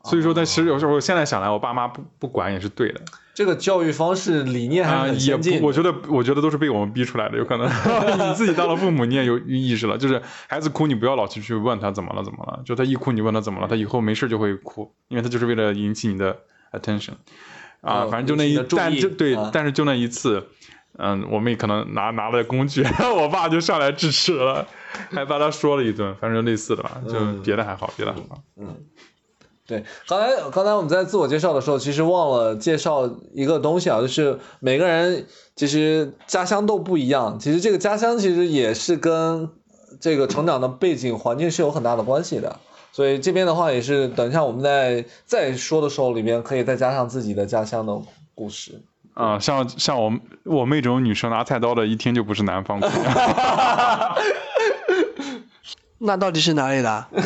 [0.04, 3.00] 所以说，但其实有时候现在想来，我爸妈不不管也是对的。
[3.34, 5.60] 这个教育方式理念还是很先进。
[5.60, 9.98] 我觉得，我觉得都是被我们逼出来的，有可能你 自己当了父母，你也有意识了。
[9.98, 12.62] 就是孩子哭，你不要老去去问他怎么了，怎么了。
[12.64, 16.36] 就他一哭，你问他怎么了，他以后没事就会哭，因为他就是为了引起你的。
[16.72, 17.12] attention，
[17.86, 20.42] 啊，反正就那一，但就对，但是就那一次，
[20.98, 22.84] 嗯，我妹可能拿拿了工具，
[23.16, 24.66] 我爸就上来制止了，
[25.10, 28.42] 还把他说了一顿，反正就类似的吧，就别的还好，别的还好。
[28.56, 28.76] 嗯，
[29.66, 39.48] 对，刚才刚才我们在自我介绍的时候，其实忘了介绍一个东西啊，就是每个人其实家乡都不一样，其实这个家乡其实也是跟
[40.00, 42.58] 这个成长的背景环境是有很大的关系的。
[42.96, 47.94] 所以这边的话也是，等一下我们在再说的时候，里面可以再加上自己的家乡的
[48.34, 48.80] 故事。
[49.12, 50.10] 啊，像像我
[50.44, 52.88] 我妹这种女生拿菜刀的，一听就不是南方的。
[55.98, 57.06] 那到底是哪里的？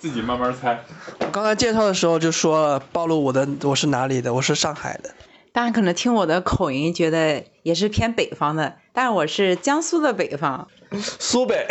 [0.00, 0.82] 自己慢慢猜。
[1.20, 5.10] 我刚才介绍的时候就说了，暴露我的我是哪里的，我是上海的。
[5.52, 10.66] 大家可能听我的口音，觉得也是偏北方的，但是我是江苏的北方。
[10.92, 11.66] 苏北。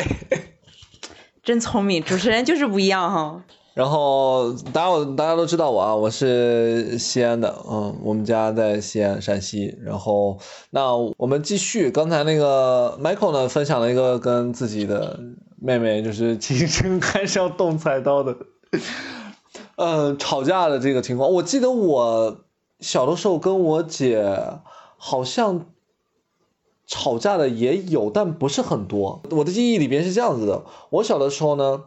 [1.46, 3.44] 真聪明，主持人就是不一样哈。
[3.76, 9.78] 然后大家我大家都知道我啊，我是西安的，嗯，我们家在西安，陕西。
[9.84, 10.40] 然后
[10.72, 15.20] 那我们继续，刚才那个 Michael 呢，分享了一个跟自己的
[15.62, 18.36] 妹妹就是亲身开上动菜刀的，
[19.76, 21.32] 嗯， 吵架的这个情况。
[21.32, 22.38] 我记得我
[22.80, 24.26] 小的时候跟我姐
[24.98, 25.64] 好像。
[26.88, 29.22] 吵架的也有，但不是很多。
[29.32, 31.84] 我的记忆里边是这样子的：我小的时候呢，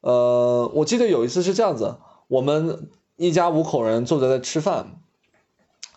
[0.00, 1.96] 呃，我记得有一次是这样子，
[2.28, 5.00] 我们一家五口人坐在那吃饭，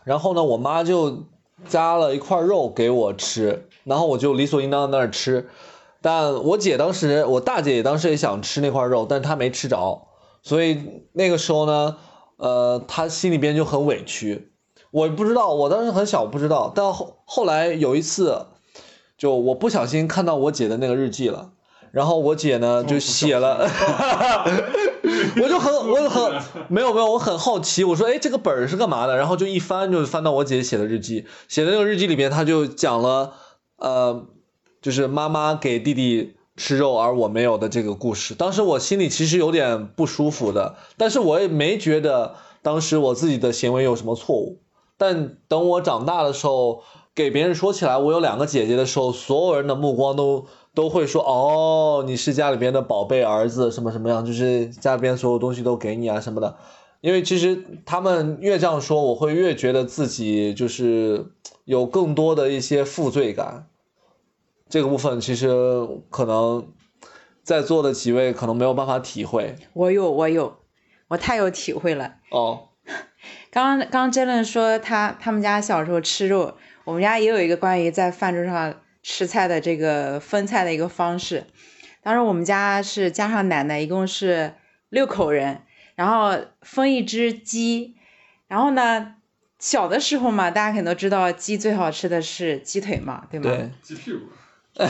[0.04, 1.26] 然后呢，我妈就
[1.68, 5.50] 夹了一块肉给我吃，然后我就理所应当在那儿吃。
[6.02, 10.08] 但我姐当时，我大姐也当时也想吃那块肉，但她没吃着，
[10.44, 11.98] 所以那个时候呢，
[12.38, 14.52] 呃，她心里边就很委屈。
[14.96, 16.72] 我不知道，我当时很小，不知道。
[16.74, 18.46] 但后后来有一次，
[19.18, 21.50] 就我不小心看到我姐的那个日记了，
[21.92, 23.68] 然后我姐呢就写了，
[25.36, 29.18] 我就很我很没有没有，我很好奇，我说哎这个本儿是干嘛的？
[29.18, 33.34] 然后就一翻就翻到我姐写的日记，写的那个日记里边，她就讲了，
[33.76, 34.26] 呃，
[34.82, 38.34] 就是妈妈给弟弟吃肉而我没有的这个故事。
[38.34, 44.62] 当时我心里其实有点不舒服的，但是我也没觉得当时我自己的行为有什么错误。
[44.98, 46.82] 但等我长大的时候，
[47.14, 56.58] 给别人说起来我有两个姐姐的时候，所有人的目光都都会说：“哦，你是家里边的宝贝儿子，什么什么样，就是家里边所有东西都给你啊什么的。”
[57.02, 61.32] 因为其实他们越这样说，我会越觉得自己就是
[61.66, 63.68] 有更多的一些负罪感。
[64.68, 66.68] 这个部分其实可能
[67.44, 69.56] 在座的几位可能没有办法体会。
[69.74, 70.56] 我有，我有，
[71.10, 72.16] 我太有体会了。
[72.32, 72.70] 哦。
[73.52, 81.46] 刚刚刚 Jalen 说他他们家小时候吃肉，我们家也有一个关于在饭桌上吃菜的这个分菜的一个方式。
[82.02, 84.54] 当时我们家是加上奶奶，一共是
[84.90, 85.62] 六口人，
[85.96, 87.96] 然后分一只鸡，
[88.48, 89.16] 然后呢，
[89.58, 93.50] 小的时候嘛，大家肯定都知道鸡最好吃的是鸡腿嘛，对吗？
[93.50, 94.20] 对，鸡屁股。
[94.78, 94.86] 那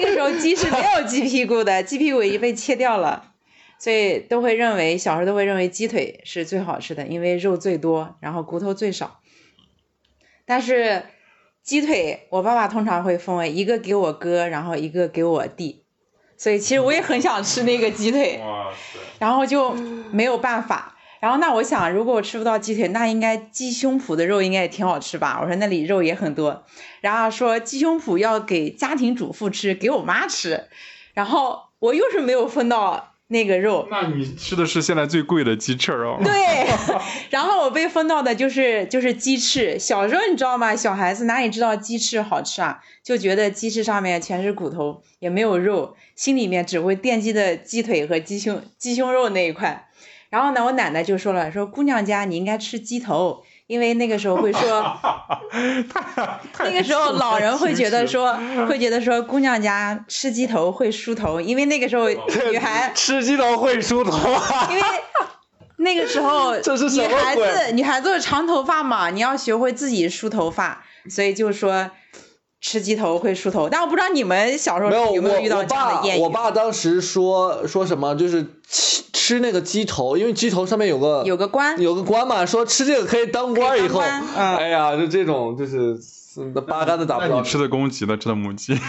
[0.00, 3.32] 个时候鸡是没有鸡屁股的，鸡屁股已经被切掉了。
[3.78, 9.20] 所以都会认为小时候都会认为鸡腿是最好吃的，因为肉最多，然后骨头最少。
[10.46, 11.04] 但是
[11.62, 15.84] 鸡腿，我爸爸通常会分为一个给我哥，然后一个给我弟。
[16.36, 18.40] 所以其实我也很想吃那个鸡腿，
[19.18, 19.72] 然后就
[20.10, 20.96] 没有办法。
[21.20, 25.38] 然后那我想，如果我吃不到鸡腿，那应该鸡胸脯的肉应该也挺好吃吧？
[25.40, 26.64] 我说那里肉也很多。
[27.00, 30.64] 然后说鸡胸脯要给家庭主妇吃，给我妈吃。
[31.14, 33.13] 然后我又是没有分到。
[33.28, 36.20] 那个肉，那你吃的是现在最贵的鸡翅哦。
[36.22, 36.32] 对，
[37.30, 39.78] 然后我被分到的就是就是鸡翅。
[39.78, 40.76] 小时候你知道吗？
[40.76, 42.80] 小孩子哪里知道鸡翅好吃啊？
[43.02, 49.88] 就觉得鸡翅上面全是骨头，也没有肉，心里面只会惦记的鸡腿和鸡胸鸡胸肉那一块。
[50.28, 53.42] 然后呢，我奶奶就说了，说姑娘家你应该吃鸡头。
[53.66, 55.00] 因为那个时候会说，
[56.60, 58.36] 那个时候老人会觉得说，
[58.68, 62.08] 会觉得说姑娘家吃鸡头会梳头，因为那个时候
[62.50, 64.18] 女孩吃鸡头会梳头，
[64.70, 64.82] 因为
[65.76, 71.90] 那个时候女孩子女孩子长头发嘛，你要学会自己梳头发，所以就说
[72.64, 73.68] 吃鸡头会梳头。
[73.68, 76.20] 但我不知道你们小时候有没有遇到这样的谚语。
[76.20, 78.44] 我爸当时说说什么就是。
[78.66, 85.96] 吃吃那个鸡头，因为鸡头上面有个有个官，有个官嘛，说吃这个可以当官以后，哎呀，就这种就是
[86.66, 87.40] 八竿子打不着。
[87.40, 88.74] 你吃的公鸡的，吃的母鸡。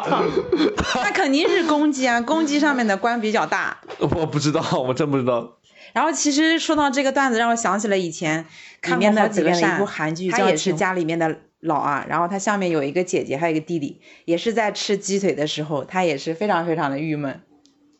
[0.94, 3.76] 那肯定是公鸡啊，公鸡上面的官比较大。
[3.98, 5.58] 我不知道，我真不知道。
[5.92, 8.46] 然后其实说到这个段子，让我想起了以前
[8.80, 17.40] 看过好几遍的一部韩剧，他也是家里面的老啊，然后他下面有一个姐姐，还有一个弟弟，也是在吃鸡腿的时候，他也是非常非常的郁闷。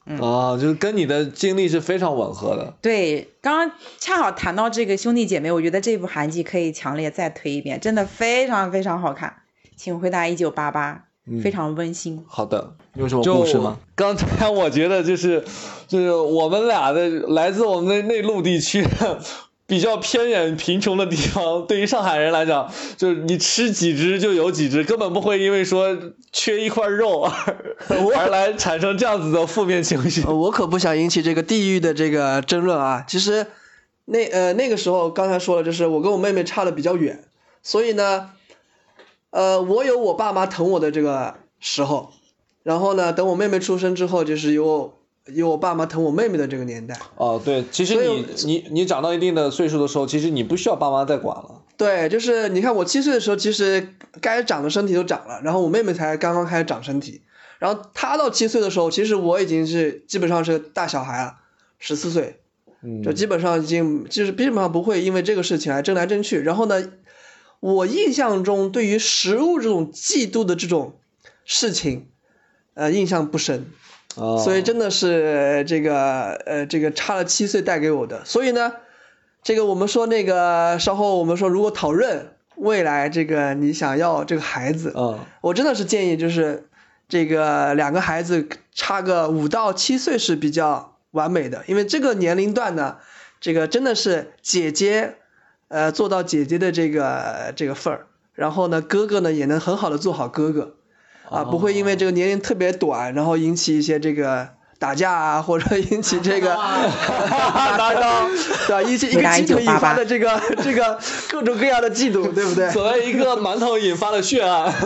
[0.08, 2.76] 嗯啊，就是跟你的经历是非常吻合的。
[2.80, 9.34] 对，刚刚恰好谈到这个兄弟姐妹，我觉得这部韩剧可以强烈再推一遍，真的非常非常好看。
[9.76, 11.06] 请回答一九八八，
[11.42, 12.24] 非常温馨。
[12.28, 13.78] 好的，有什么故事吗？
[13.96, 15.44] 刚才我觉得就是，
[15.88, 18.86] 就是我们俩的来自我们的内陆地区。
[19.66, 25.96] 比较偏远贫穷的地方，对于上海人来讲，就是你吃几只就有几只，根本不会因为说
[26.32, 30.22] 缺一块肉而 而来产生这样子的负面情绪。
[30.24, 33.04] 我可不想引起这个地域的这个争论啊。
[33.08, 33.46] 其实，
[34.04, 37.24] 那呃那个时候刚才说了，就是我跟我妹妹差的比较远，
[37.62, 38.30] 所以呢，
[39.30, 42.12] 呃我有我爸妈疼我的这个时候，
[42.62, 44.94] 然后呢，等我妹妹出生之后，就是有。
[45.34, 51.62] 有我爸妈疼我妹妹的这个年代哦，对，其实你你你长到一定的岁数的时候，其实你不需要爸妈再管了。
[51.76, 57.22] 对，就是你看我七岁的时候，其实该长的身体都长了，然后我妹妹才刚刚开始长身体，
[57.58, 61.34] 然后她到七岁的时候，其实我已经是基本上是个大小孩了，
[61.80, 62.40] 十四岁，
[63.04, 66.40] 就基本上已经就是基本上不会因为这个事情来争来争去。
[66.40, 66.92] 然后呢，
[67.58, 71.00] 我印象中对于食物这种嫉妒的这种
[71.44, 72.06] 事情，
[72.74, 73.66] 呃，印象不深。
[74.14, 78.24] 所以真的是这个呃，这个差了七岁带给我的。
[78.24, 78.72] 所以呢，
[79.42, 86.66] 这个我们说那个稍后我们说，如果讨论未来这个你想要这个孩子，嗯，我真的是建议就是
[87.08, 92.96] 这个两个孩子差个五到七岁是比较完美的，因为这个年龄段呢，
[93.38, 95.16] 这个真的是姐姐
[95.68, 100.75] 呃做到姐姐的这个这个份儿，然后呢哥哥呢也能很好的做好哥哥。
[101.30, 104.48] 啊，不会因为这个年龄特别短，然后引起一些这个
[104.78, 108.28] 打架啊，或者引起这个拿刀，
[108.68, 108.82] 对吧？
[108.82, 110.98] 一些一个鸡腿引发的这个这个
[111.30, 112.70] 各种各样的嫉妒， 对不对？
[112.70, 114.72] 所谓一个馒头引发的血案。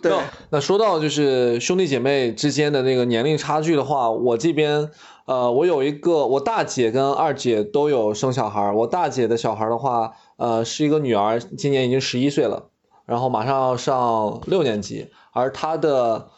[0.00, 0.12] 对，
[0.50, 4.88] 那说到就是兄弟姐妹之间的那个年龄差距的话，我这边
[5.26, 12.67] 呃，我有一个我大姐跟二姐都有生小孩，我大姐的小孩的话，呃，是一个女儿，今年已经十一岁了。
[13.08, 16.28] 然后马上要上六年级，而他的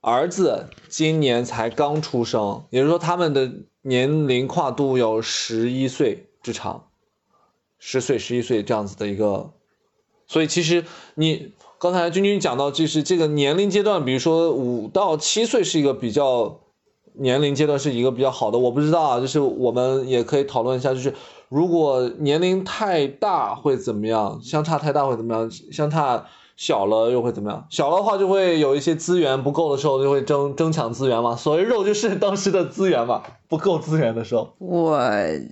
[0.00, 3.48] 儿子今年才刚出生，也就是说他们的
[3.82, 6.86] 年龄跨度有十一岁之长，
[7.78, 9.52] 十岁、十一岁这样子的一个，
[10.26, 16.58] 所以其实你刚才君君讲到，就是这个年龄阶段，比如说五到七岁是一个比较
[17.12, 21.14] 年龄阶段是一个比较好的，我不知道啊，就是我们也可以讨论一下，就是
[21.48, 26.26] 如果年龄太大会怎么样，相差太大会怎么样，相差
[26.56, 27.66] 小了又会怎么样？
[27.70, 34.54] 小的话就会有一些资源不够的时候就会争争抢资源嘛，所谓肉就是当时的资源嘛，不够资源的时候。
[34.58, 35.00] 我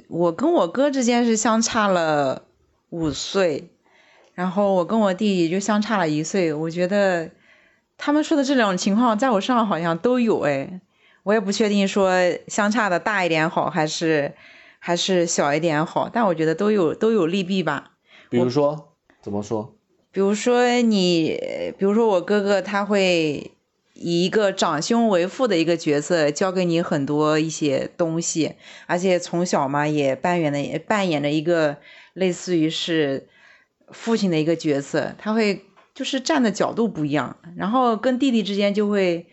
[0.08, 2.42] 我跟我哥之间是相差了
[2.90, 3.70] 五岁，
[4.34, 6.52] 然后我跟我弟弟就相差了一岁。
[6.52, 7.30] 我觉得
[7.96, 10.80] 他们说的这两种情况在我身上好像都有哎，
[11.22, 12.10] 我也不确定说
[12.48, 14.34] 相差的大一点好还是
[14.86, 17.94] 还是小一点好，但我觉得都有都有利弊吧。
[18.30, 19.74] 比如说怎么说？
[20.12, 21.36] 比如说你，
[21.76, 23.50] 比如说我哥哥，他会
[23.94, 28.54] 以一个长兄为父的一个角色教给你很多一些东西，
[28.86, 31.78] 而且从小嘛也扮演的扮演着一个
[32.12, 33.26] 类似于是
[33.88, 35.64] 父亲的一个角色，他会
[35.96, 39.26] 就是站的角度不一样，然后跟弟弟之间就会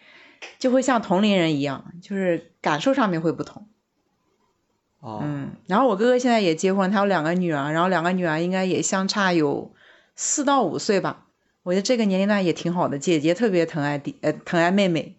[0.57, 3.67] 就会像同龄人一样，就是感受上面会不同。
[5.03, 9.71] 啊，嗯，然后我哥哥现在也结婚，他有两个女儿，然后两个女儿应该也相差有。
[10.15, 11.25] 四到五岁吧，
[11.63, 12.99] 我觉得这个年龄段也挺好的。
[12.99, 15.15] 姐姐特别疼爱弟，呃，疼爱妹妹，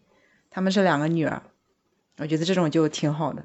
[0.51, 1.43] 他们是两个女儿，
[2.18, 3.43] 我觉得这种就挺好的。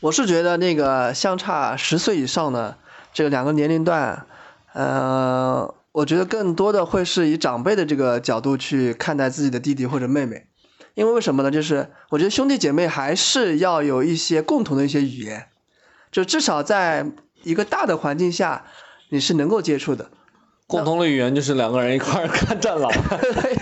[0.00, 2.78] 我是觉得那个相差十岁以上的
[3.12, 4.26] 这个两个年龄段，
[4.74, 10.46] 呃，我觉得更多的会是以长辈的这个角度去看待自己的弟弟或者妹妹，
[10.94, 11.50] 因为为什么呢？
[11.50, 15.48] 就是我觉得兄弟姐妹还是要有一些共同的一些语言，
[16.10, 17.06] 就至少在
[17.42, 18.64] 一个大的环境下，
[19.10, 20.10] 你是能够接触的。
[20.66, 22.90] 共同的语言就是两个人一块儿看战狼，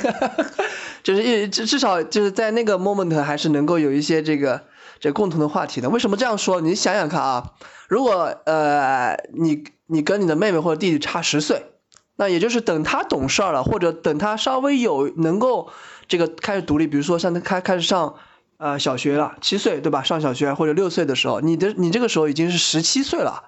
[1.02, 4.62] 就是一至至少就是在那个 moment 还是能够有一些这个
[5.00, 5.88] 这共同的话题的。
[5.90, 6.60] 为什么这样说？
[6.60, 7.54] 你想想看啊，
[7.88, 11.72] 如果呃你你跟你的妹妹或者弟弟差十岁，
[12.14, 15.70] 那也就是等他懂事儿了，或者等他稍微有能够
[16.12, 18.16] 这个开始独立，比如说像他开开始上
[18.58, 20.02] 呃小学了，七岁对吧？
[20.02, 23.44] 上小学或者六岁的时候，你的你这个时候已经是十七岁了，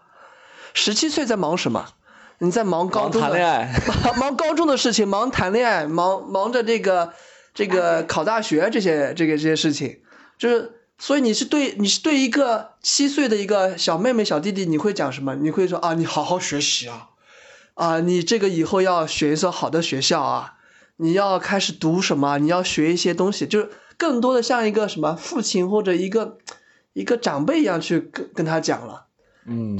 [0.73, 1.85] 十七岁在忙什么？
[2.39, 3.69] 你在忙高中的，
[4.03, 7.13] 忙 忙高中的事情，忙谈恋爱，忙忙着这个
[7.53, 9.99] 这个考大学这些这个这些事情，
[10.39, 15.35] 就是所以你是对你是对一个七岁的一个小妹妹小弟弟，你会讲什么？
[15.35, 17.09] 你会说啊，你好好学习啊，
[17.75, 20.54] 啊，你这个以后要选一所好的学校啊，
[20.97, 22.39] 你要开始读什么？
[22.39, 26.39] 你要学一些东西，就是更多的像一个什么父亲或者一个
[26.93, 29.07] 一个长辈一样去跟跟他讲了。
[29.47, 29.79] 嗯，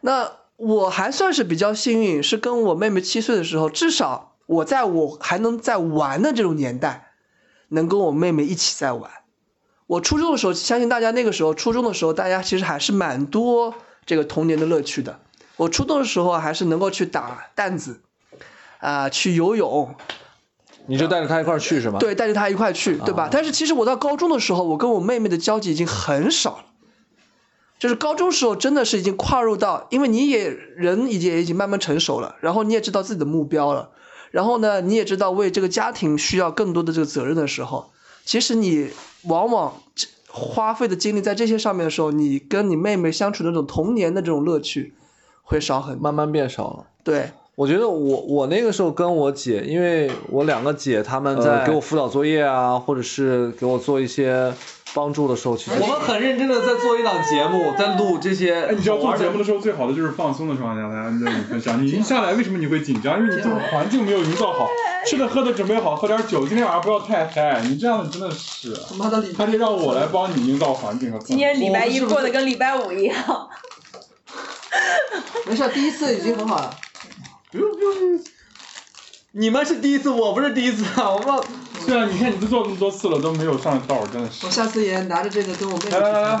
[0.00, 0.32] 那。
[0.58, 7.14] 我还算是比较幸运，是跟我妹妹七岁的时候，至少我在我还能在玩的这种年代，
[7.70, 9.10] 能跟我妹妹一起在玩。
[9.88, 13.74] 我初中的时候，相信大家那个时候初中的时候，大家其实还是蛮多
[14.06, 15.18] 这个童年的乐趣的。
[15.56, 18.00] 我初中的时候还是能够去打弹子，
[18.78, 19.96] 啊，去游泳。
[20.86, 21.98] 你就带着他一块去是吗？
[21.98, 23.28] 对，带着他一块去，对吧？
[23.30, 26.64] 但是其实我到高中的时候，我跟我妹妹的交集已经很少了。
[27.78, 33.90] 就是高中时候真的是已经跨入到，因为你也人已经已经慢慢成熟了，然后你也知道自己的目标了，
[34.30, 37.90] 然后呢，你也知道为这个家庭需要更多的这个责任的时候，
[38.24, 38.90] 其实你
[39.24, 39.74] 往往
[40.28, 44.94] 花费的精力在这些上面的时候，你跟你妹妹相处那种童年的这种乐趣
[45.42, 46.86] 会少很，慢慢变少了。
[47.02, 54.52] 对，我觉得我我那个时候跟我姐，因为我两个姐她们在给我辅导作业啊，或者是给我做一些。
[54.94, 58.52] 帮助的时候，其实我们很认真的在做一档节目，在录这些。
[58.52, 61.82] 哎，你知道做节目的时候最好的就是放松的状态下，大家跟你分享。
[61.82, 63.18] 你一下来为什么你会紧张？
[63.18, 64.68] 因为你这个环境没有营造好，
[65.06, 67.62] 吃的喝的准备好，喝点酒，今天晚上不要太嗨。
[67.62, 71.18] 你这样子真的是，他妈的还得让我来帮你营造环境和。
[71.20, 73.16] 今天礼拜一过得跟礼拜五一样。
[75.46, 76.70] 没事，第一次已经很好了。
[77.52, 78.20] 不用不用，
[79.32, 81.40] 你们是第一次，我不是第一次啊，我们。
[81.86, 84.46] 对啊，你看你都做这么多次了，都没有上道，真的是。
[84.46, 86.40] 我下次也拿着这个跟我妹妹来来来，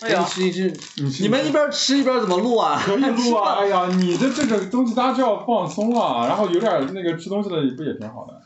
[0.00, 0.72] 哎呀，吃一吃，
[1.20, 2.80] 你们一边吃一边怎么录啊？
[2.86, 3.56] 可以录啊！
[3.58, 8.40] 哎呀，你的这个东西大家就要放松啊，然后有点那个吃东西的不也挺好的？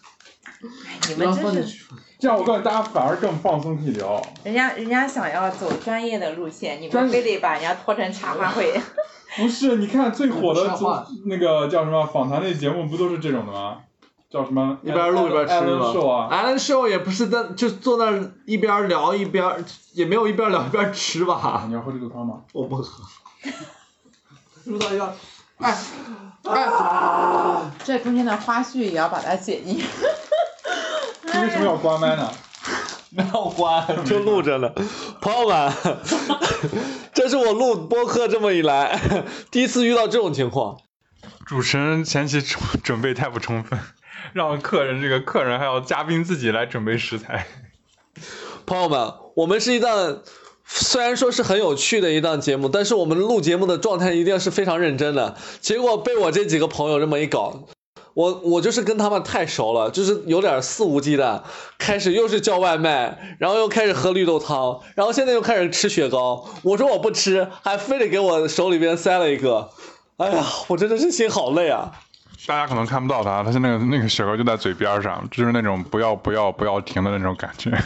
[1.09, 1.85] 你们真是。
[2.19, 4.23] 这样我告诉大家反而更放松可以聊。
[4.45, 8.73] 人家人家想要走专业的路线，你们非得把人家拖成茶话会。
[9.39, 10.79] 不是，你看最火的
[11.27, 13.79] 那个叫什么访谈类节目，不都是这种的吗？
[14.31, 14.79] 叫什么？
[14.83, 15.93] 一边录一边吃吗
[16.31, 21.65] ？Alan Show 也不是在就坐那儿一边聊一边，也没有一边聊一边吃吧？
[21.69, 22.41] 你要喝这个汤吗？
[22.53, 22.85] 我不喝。
[24.65, 25.15] 录到一半
[25.59, 25.77] 哎
[26.45, 29.85] 哎，这中间的花絮也要把它剪进去。
[31.33, 32.31] 你为什么要关麦呢？
[33.17, 34.71] 没有关，就录着呢。
[35.21, 35.73] 朋友们，
[37.15, 39.01] 这是我录播客这么以来
[39.51, 40.79] 第一次遇到这种情况。
[41.47, 43.79] 主持人前期准准备太不充分，
[44.33, 47.47] 让客人这个客人还有嘉宾自己来准备食材。
[48.67, 50.23] 朋友们，我们是一档
[50.65, 55.37] 虽然说是很有趣的一档节目，但是我们录节目的状态一定是非常认真的。
[55.61, 57.67] 结果被我这几个朋友这么一搞。
[58.15, 61.43] 我我就是跟他们太熟了，就是有点肆无忌惮，
[61.79, 66.49] 开始又是叫外卖，然后又开始喝绿豆汤，然后现在又开始吃雪糕。
[66.63, 69.71] 我说我不吃，还非得给我手里边塞了一个。
[70.17, 71.91] 哎呀，我真的是心好累啊！
[72.47, 77.71] 大家可能看不到他，他现在那个雪糕就在嘴边上，就是那种不要不要不要停的那种感觉。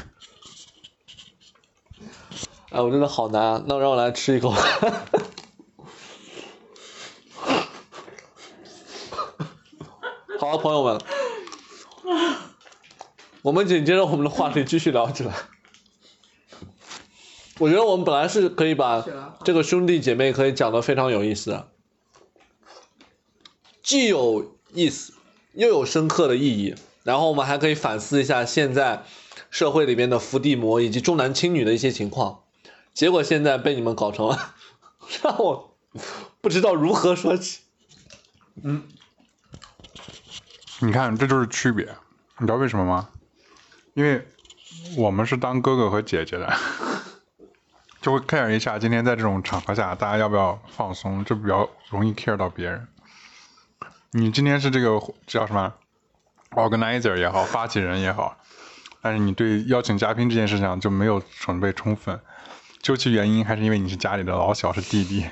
[2.71, 4.55] 哎，我真的好难，那让我来吃一口。
[10.39, 11.01] 好，朋友们，
[13.43, 15.35] 我们紧接着我们的话题继续聊起来。
[17.59, 19.05] 我觉得我们本来是可以把
[19.43, 21.73] 这个兄弟姐妹可以讲的非常有意思的，
[23.83, 25.13] 既有意思
[25.55, 29.03] 又有深刻的意义，然后我们还可以反思一下现在
[29.51, 32.45] 社会里面的伏地魔以及重男轻女的一些情况。
[32.95, 34.55] 结果现在被你们搞成了，
[35.21, 35.75] 让我
[36.41, 37.59] 不知道如何说起。
[38.63, 38.85] 嗯。
[40.81, 41.85] 你看，这就是区别，
[42.39, 43.09] 你知道为什么吗？
[43.95, 44.29] 因为
[44.97, 46.57] 我们是当哥哥和姐姐的，
[48.01, 52.87] 就会 care 一下今天在这种场合下大家要不要放松，就比较容易 care 到别人。
[54.13, 55.75] 你今天是这个叫什么
[56.51, 58.39] organizer 也好，发起人也好，
[59.03, 62.21] 但是你对邀请嘉宾这件事情就没有准备充分，
[62.81, 65.27] 究其原因还是因为你是家里的老小，是弟弟。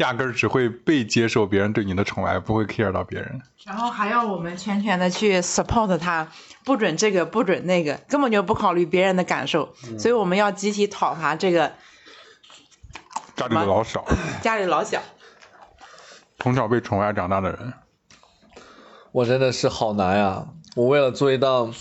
[0.00, 3.40] 压根儿只会被接受别人对你的宠爱，不会 care 到别人。
[3.64, 6.26] 然后还要我们全权的去 support 他，
[6.64, 9.74] 不准这个，不准那个，根本就不考虑别人的感受。
[9.98, 11.72] 所以我们要集体讨伐这个
[13.36, 14.02] 家里的老小。
[14.40, 15.02] 家里老小，
[16.38, 17.74] 从小被宠爱长大的人，
[19.12, 20.46] 我真的是好难呀！
[20.76, 21.74] 我为了做一档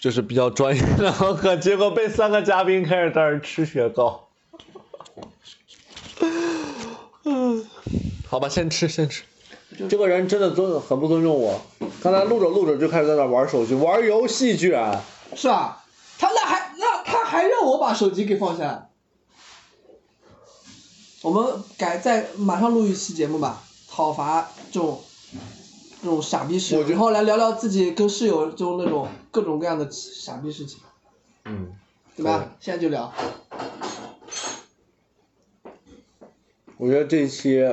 [0.00, 4.28] 就是比较专业的播客， 结果被三个嘉宾开始在那吃雪糕。
[7.28, 7.66] 嗯，
[8.28, 9.24] 好吧，先吃先吃。
[9.88, 11.60] 这个人真的尊很不尊重我。
[12.00, 15.02] 刚才录着录着就开始在那玩手机，玩游戏居然。
[15.34, 15.84] 是啊，
[16.18, 18.88] 他那还那他还让我把手机给放下。
[21.22, 23.60] 我们改再马上录一期节目吧，
[23.90, 25.02] 讨伐这种
[26.00, 30.78] 这种傻逼事，然后来聊聊自己跟室友就那种各种各样的傻逼事情。
[31.44, 31.72] 嗯。
[32.16, 32.48] 对吧？
[32.60, 33.12] 现在就聊。
[36.78, 37.66] 我觉得这一期，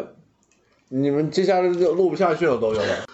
[0.90, 3.06] 你们接下来就录不下去了都有了，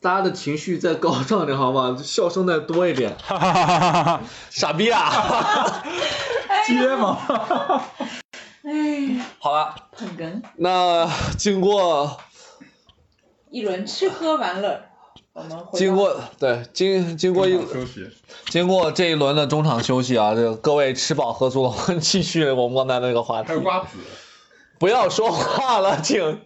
[0.00, 1.96] 大家的情绪再高涨点好吗？
[2.02, 3.16] 笑声再多一点。
[4.50, 5.82] 傻逼啊！
[6.66, 7.18] 接吗？
[8.64, 9.24] 哎。
[9.38, 9.74] 好了。
[9.96, 10.42] 捧哏。
[10.56, 11.08] 那
[11.38, 12.18] 经过
[13.50, 14.82] 一轮吃喝玩乐，
[15.32, 18.08] 我们经过对经经过一休息，
[18.46, 23.48] 经过这一轮的中场休息啊，这个各位吃饱喝足了，我们继续我们刚才那个话题。
[23.48, 23.98] 还有瓜子。
[24.80, 26.40] 不要说话了， 请。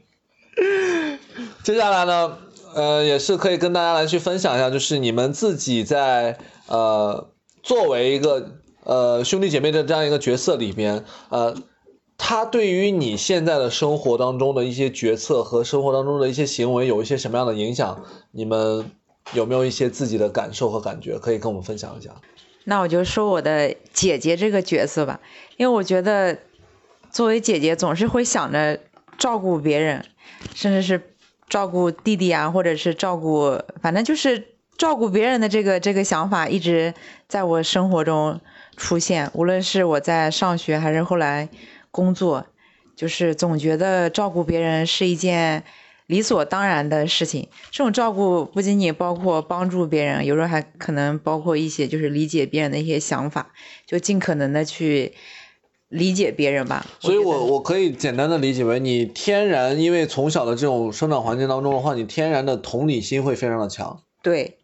[1.62, 2.37] 接下来呢，
[2.74, 7.28] 呃，也是可以跟大家来去分享一下，就是你们自己在呃
[7.62, 8.51] 作为一个
[8.82, 11.55] 呃兄弟姐妹的这样一个角色里边，呃，
[12.18, 18.03] 他对于你现在的生活当中的一些决策和生活当中的一些行为有一些什么样的影响？
[18.32, 18.91] 你们
[19.32, 22.11] 有没有一些自己的感受和感觉可以跟我们分享一下？
[22.64, 25.20] 那我就说我的姐姐这个角色吧，
[25.57, 26.37] 因为我觉得。
[27.15, 28.81] 作为姐姐，总是会想着
[29.17, 30.05] 照顾别人，
[30.53, 31.15] 甚至是
[31.49, 36.93] 照顾弟弟啊，或者是照顾，反正就是照顾别人的这个这个想法一直
[37.29, 38.41] 在我生活中
[38.77, 39.31] 出现。
[39.33, 41.49] 无论是我在上学，还是后来
[41.93, 42.47] 工作，
[42.97, 45.62] 就是总觉得照顾别人是一件
[46.09, 47.49] 理所当然的事情。
[47.71, 53.53] 这种照顾不仅仅包括帮助别人，有时候还可能包括一些就是理解别人的一些想法，
[53.87, 55.15] 就尽可能的去。
[55.89, 64.01] 理解别人吧，所以我我可以简单的理解为你天然，因为从小的这种生长环境当中的话，你天然的同理心会非常的强。
[64.22, 64.59] 对，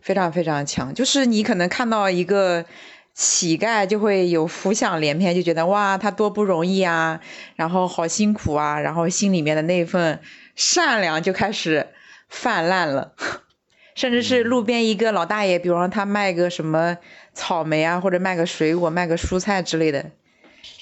[0.00, 2.66] 非常非常强，就是你可能看到一个
[3.14, 7.20] 乞丐，就会有浮想联翩，就觉得哇，他多不容易啊，
[7.56, 10.20] 然后好辛苦啊，然后心里面的那份
[10.56, 11.88] 善良就开始
[12.28, 13.14] 泛滥了。
[13.94, 16.98] 甚至是路边一个老大爷，比方说他卖个什么
[17.32, 20.10] 草莓啊，或者卖个水果、卖个蔬菜之类的。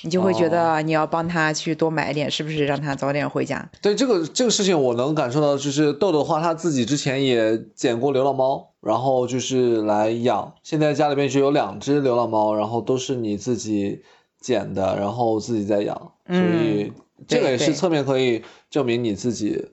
[0.02, 3.68] 你就会觉得你要帮他去多买一点，是不是让他早点回家？
[3.82, 10.54] 对这个这个事情，我能感受到，就是豆豆的话，他自己之前也捡过流浪猫，然后就是来养。
[10.62, 14.02] 现在家里面是有两只流浪猫，然后都是你自己
[14.40, 16.92] 捡的，然后自己在养，所以
[17.26, 19.66] 这个也是侧面可以证明你自己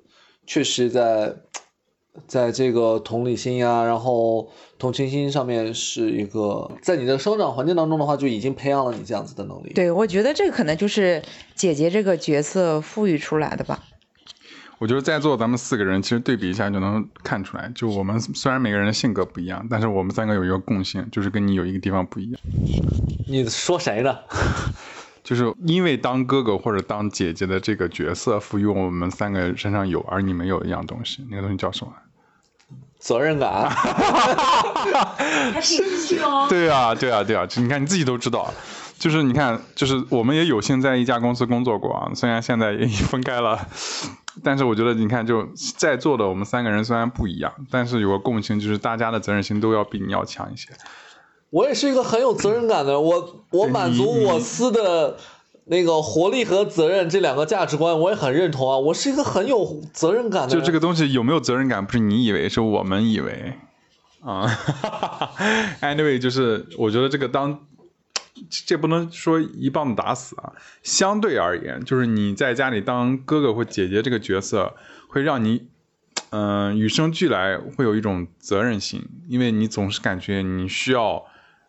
[0.47, 1.36] 确实在。
[2.28, 9.74] 在这个同理心呀，然后同情心上面是一个，在你的生长环境当中的话，就已经培养了你这样子的能力。
[9.74, 11.22] 对，我觉得这个可能就是
[11.55, 13.84] 姐姐这个角色赋予出来的吧。
[14.78, 22.39] 我觉得在座咱们四个人，其实对比一下就能看出来，就我们虽然每个人的性格不一样，但是我们三个有一个共性，就是跟你有一个地方不一样。
[23.26, 24.18] 你说谁呢？
[25.26, 31.91] 就是因为当哥哥或者当姐姐的这个角色赋予我们三个身上有，而你们有一样东西，那个东西叫什么？
[32.99, 36.45] 责任感，还挺气哦。
[36.47, 38.53] 对啊，对啊，对啊，你看你自己都知道，
[38.99, 43.67] 就是你看，就是我们也有幸在一家公司工作过啊，虽然现在也分开了，
[44.43, 45.47] 但是我觉得你看就
[45.78, 50.69] 在座的我们三个人虽然不一样，但是有个共性，就是大家的责任心都要比你要强一些。
[51.56, 55.18] 我也是一个很有责任感的，我我满足我司的。
[55.68, 58.78] 那个活力和责任这两个价值观，我也很认同啊。
[58.78, 60.53] 我是一个很有责任感的。
[60.53, 63.53] 就这个东西有没有责任感，不是你以为，是我们以为
[64.22, 64.47] 啊。
[65.82, 67.66] Anyway，就是我觉得这个当
[68.47, 70.53] 这不能说一棒子打死啊。
[70.84, 74.76] 相对而言，就是你在家里当哥哥或姐姐这个角色，
[75.08, 75.66] 会让你
[76.30, 81.26] 嗯与生俱来会有一种责任心，因为你总是感觉你需要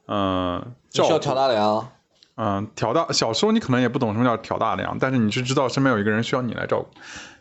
[0.06, 1.88] 嗯需要挑大梁。
[2.36, 6.88] 嗯，挑大小时候你可能也不懂什么叫挑大梁，但是你是知道身边有一个人需要你来照顾。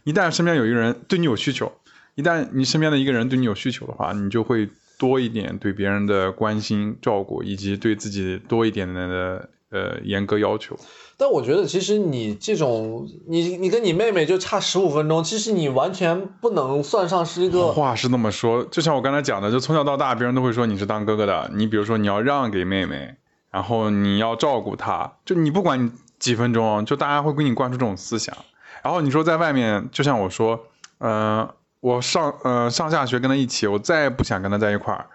[0.06, 1.72] 一旦身边有一个人对你有需求，
[2.16, 10.76] 一旦你身边的一个人对你有需求的话，你就会多一点对别人的关心照顾，以及对自己多一点的呃严格要求。
[11.18, 17.72] 但我觉得其实你这种，你你跟你妹妹就差十五分钟，其实你完全不能算上是一个。
[17.72, 23.16] 话是那么说，就像我刚才讲的，就从小到大别人都会说你是当哥哥的，你比如说你要让给妹妹。
[23.52, 28.36] 然后你要照顾她，就你不管几分钟，就大家会给你灌输这种思想。
[28.84, 30.60] 然后你说在外面，就像我说，
[30.98, 31.48] 嗯，
[31.80, 35.06] 我上呃上下学跟他一起，我再也不想跟他在一块儿。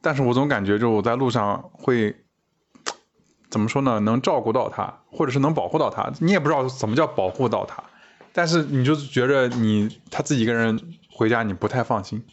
[0.00, 2.14] 但是我总感觉就我在路上会
[3.50, 4.00] 怎么说呢？
[4.00, 6.12] 能照顾到他，或者是能保护到他。
[6.20, 7.82] 你也不知道怎么叫保护到他，
[8.32, 10.78] 但是你就觉着你他自己一个人
[11.12, 12.24] 回家你不太放心。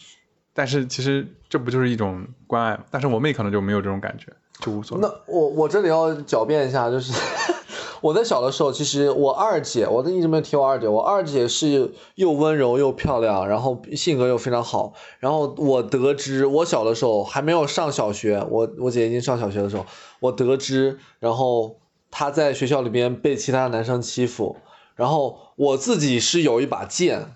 [0.54, 2.80] 但是其实这不就是一种关爱？
[2.90, 4.28] 但是我妹可能就没有这种感觉。
[4.60, 5.02] 就无所谓。
[5.06, 7.12] 那我我这里要狡辩一下，就是
[8.00, 10.88] 我在小的时候，其实我二姐，我都一直没有提我二姐。
[10.88, 14.94] 我二姐是又温柔又漂亮，然后性格又非常好。
[15.20, 19.86] 然后我得知，我小的时候还没有上小学，我我姐已经上小学的时候，
[20.20, 24.58] 我得知，然后他在学校里边被其他男生欺负，
[24.96, 27.34] 然后我自己是有一把剑。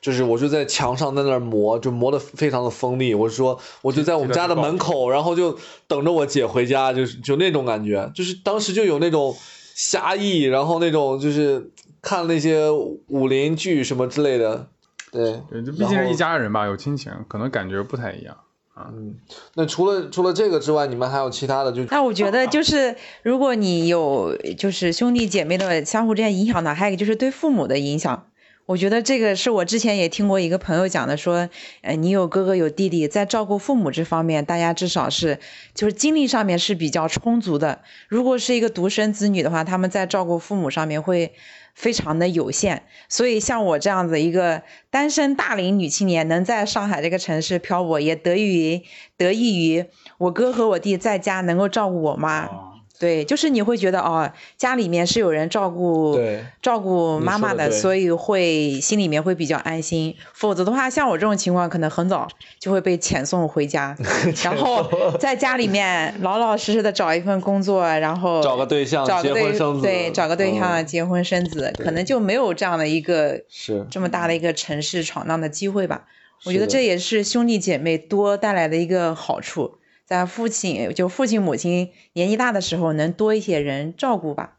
[0.00, 3.14] 就是我就在墙上在那儿磨，就磨得非常的锋利。
[3.14, 5.56] 我说我就在我们家的门口，然后就
[5.86, 9.32] 等着我姐回家，就是就那种感觉，就是当时就有那种
[9.76, 11.70] 侠义，然后那种就是
[12.00, 12.68] 看那些
[13.06, 14.66] 武林剧什么之类的，
[15.12, 18.42] 对，对，就毕竟是一家人吧，有亲情，可能感觉不太一样啊。
[18.74, 19.14] 嗯，
[19.54, 21.84] 那除了除了这个之外，你们还有其他的就？
[21.90, 28.26] 那我觉得就是如果你有就是兄弟姐妹的相互之间影响呢，还有一个就是对父母的影响。
[28.64, 31.48] 我觉得这个是我之前也听过一个朋友讲的，说，
[31.82, 35.40] 呃，你有哥哥有弟弟，在照顾父母这方面，大家至少是
[35.74, 37.80] 就是精力上面是比较充足的。
[38.08, 41.32] 如果是一个独生子女的话，他们在照顾父母上面会
[41.74, 42.84] 非常的有限。
[43.08, 48.82] 所以像我这样子一个单身大龄女青年，能在上海这个城市漂泊，也得益于
[49.16, 49.86] 得益于
[50.18, 52.71] 我哥和我弟在家能够照顾我妈。
[53.02, 56.16] 对，就是你会觉得哦，家里面是有人照顾，
[56.62, 60.14] 照顾妈妈的，所以会心里面会比较安心。
[60.32, 62.28] 否则的话，像我这种情况，可能很早
[62.60, 63.96] 就会被遣送回家，
[64.44, 64.88] 然后
[65.18, 76.04] 在家里面老老实实的找一份工作，然后找个对象，结婚生子，对，找个对象结婚生子，可能就没有这样的一个是这么大的一个城市闯荡的机会吧。
[76.44, 79.78] 我觉得这也是兄弟姐妹多带来的一个好处。
[80.12, 84.58] 在父亲就父亲母亲年纪大的时候，能多一些人照顾吧。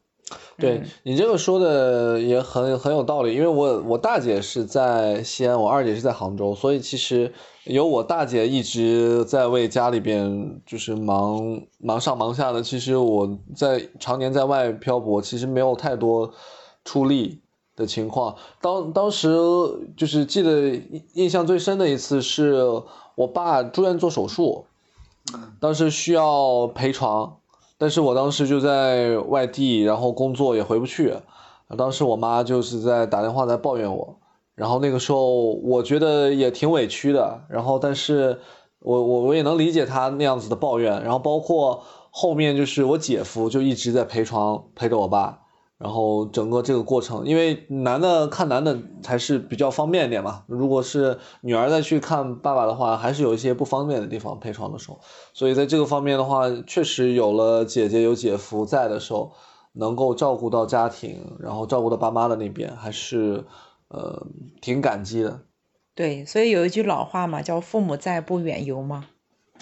[0.57, 7.31] 对你这个说的也很很有道理，因为我我大姐是在西安，我二姐是在杭州，所以其实
[7.65, 12.63] 有我大姐一直在为家里边就是忙忙上忙下的。
[12.63, 16.33] 其实我在常年在外漂泊，其实没有太多
[16.83, 17.39] 出力
[17.75, 18.35] 的情况。
[18.59, 19.29] 当当时
[19.95, 20.81] 就是记得
[21.13, 22.55] 印象最深的一次，是
[23.13, 24.65] 我爸住院做手术。
[25.59, 27.37] 当时需要陪床，
[27.77, 31.15] 但是我当时就在外地，然后工作也回不去，
[31.77, 34.19] 当时我妈就是在打电话在抱怨我，
[34.55, 38.39] 然后那个时候我觉得也挺委屈的，然后但是
[38.79, 45.42] 我我我也能理解她那样子的抱怨，然后包括后面就是我姐夫就一直在陪床陪着我爸。
[45.83, 50.45] 然后整个这个过程，因为男的看男的还是比较方便一点嘛。
[50.47, 54.39] 如果是女儿再去看爸爸的话，还是有一些不方便的地方。
[54.39, 55.01] 陪床的时候，
[55.33, 59.33] 所以在这个方面的话，确实有了姐姐有姐夫在的时候，
[59.73, 63.43] 能够照顾到家庭，然后照顾到爸妈的那边，还是
[63.89, 64.25] 呃
[64.61, 65.41] 挺感激的。
[65.93, 69.03] 对，所以有一句老话嘛，叫“父母在，不远游”嘛。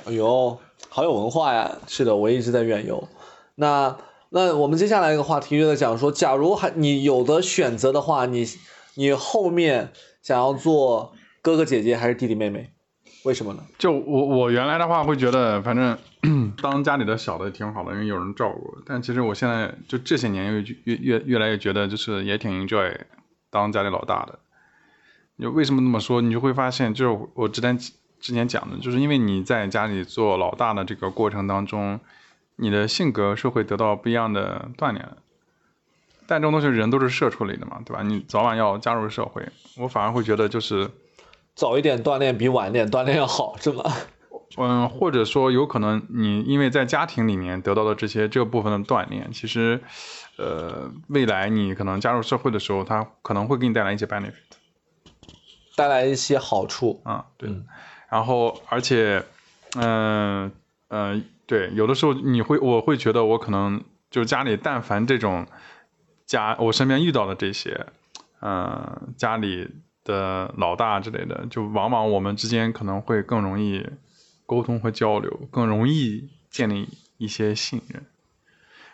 [0.05, 0.55] 哎呦，
[0.87, 1.79] 好有文化呀！
[1.87, 3.07] 是的，我一直在远游。
[3.55, 3.97] 那。
[4.33, 8.45] 那我们接下来一个话题就在讲说，假如还你有的选择的话，你
[8.95, 11.11] 你后面想要做
[11.41, 12.71] 哥哥姐姐还是弟弟妹妹？
[13.25, 13.63] 为什么呢？
[13.77, 15.97] 就我我原来的话会觉得，反正
[16.63, 18.77] 当家里的小的挺好的，因为有人照顾。
[18.85, 22.95] 但其实我现在就这些年越越越越来越觉得，就是也挺 enjoy
[23.49, 24.39] 当家里老大的。
[25.35, 26.21] 你为什么那么说？
[26.21, 31.99] 你就会发现，就是我之前之前讲的，就是因为你在家里做老大的这个过程当中。
[32.55, 35.17] 你的性格是会得到不一样的锻炼的，
[36.27, 38.03] 但这种东西人都是社畜类的嘛，对吧？
[38.03, 39.47] 你早晚要加入社会，
[39.77, 40.89] 我反而会觉得就是
[41.55, 43.83] 早一点锻炼比晚一点锻炼要好，是吗？
[44.57, 49.81] 嗯，或者说有可能你因为在家庭里面得到的这些这部分的锻炼，其实，
[50.37, 54.33] 呃，未来你可能加入社会的时候，它可能会给你带来一些 benefit，
[55.77, 57.49] 带来一些好处啊，对。
[58.09, 59.23] 然后而且，
[59.77, 60.51] 嗯
[60.89, 61.25] 嗯。
[61.51, 65.45] 对，有的时候你会，我会觉得我可能就家里，但凡这种
[66.25, 67.87] 家，我身边遇到的这些，
[68.41, 69.67] 嗯，家里
[70.05, 73.85] 的老大之类的，就往往我们之间可能会更容易
[74.45, 76.87] 沟通和交流，更容易建立
[77.17, 78.05] 一些信任。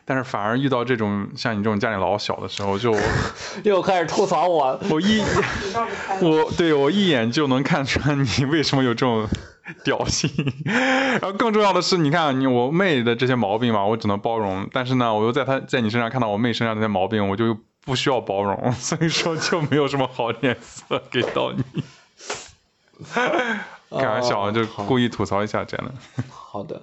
[0.04, 2.92] 但是反而遇到这种像你这种家里老小的时候，就
[3.64, 5.22] 又开始吐槽我，我一
[6.26, 9.28] 我对我一眼就能看出来你为什么有这种
[9.84, 10.30] 屌性。
[10.66, 14.68] 然后更重要的是，你看你我妹的这些毛病嘛，我只能包容。
[14.72, 21.64] 但是呢，我又在她在你身上看到我妹身上那些毛病，我就不需要包容， 所以说就没有什么好脸色给到你。
[23.92, 25.92] 开玩笑，就故意吐槽一下，真的。
[26.30, 26.82] 好的。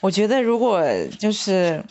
[0.00, 0.82] 我觉得如果
[1.18, 1.84] 就是。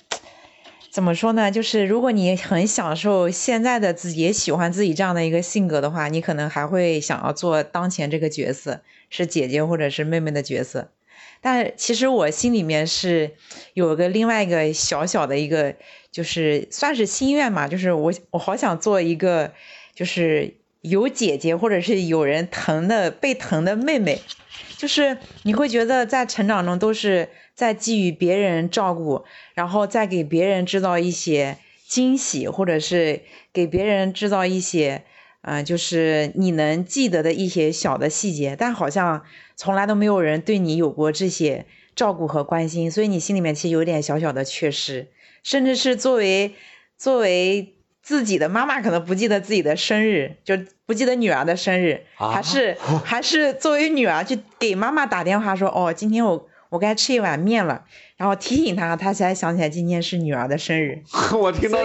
[0.92, 1.50] 怎么说呢？
[1.50, 8.80] 就是如果你很享受现在的自己，也喜欢自己这样的一个性格的话，你可能还会想要做当前这个角色，
[9.14, 10.92] 是姐姐或者是妹妹的角色。
[11.40, 13.32] 但其实我心里面是
[13.74, 15.76] 有个另外一个小小的一个，
[16.12, 19.54] 就是算是心愿嘛，就是我我好想做一个，
[19.94, 24.20] 就是有姐姐或者是有人疼的被疼的妹妹，
[24.78, 27.30] 就是你会觉得在成长中都是。
[27.56, 33.22] 在给予别人照顾，然后再给别人制造一些惊喜，或者是
[33.54, 35.04] 给别人制造一些，
[35.44, 39.24] 嗯，就是你能记得的一些小的细节，但好像
[39.56, 41.66] 从来都没有人对你有过这些
[41.96, 45.08] 照顾和关心，所以你心里面其实有点小小的缺失，
[45.44, 46.56] 甚至是作为
[46.98, 56.50] 作为自己的妈妈，可能不记得自己的生日，就不记得女儿的生日，还是 还是作为女儿去给妈妈打电话说，哦，今天我。
[56.74, 57.86] 我该吃一碗面了，
[58.16, 61.02] 然后提醒他，他才想起来今天是女儿的生日。
[61.38, 61.80] 我听到，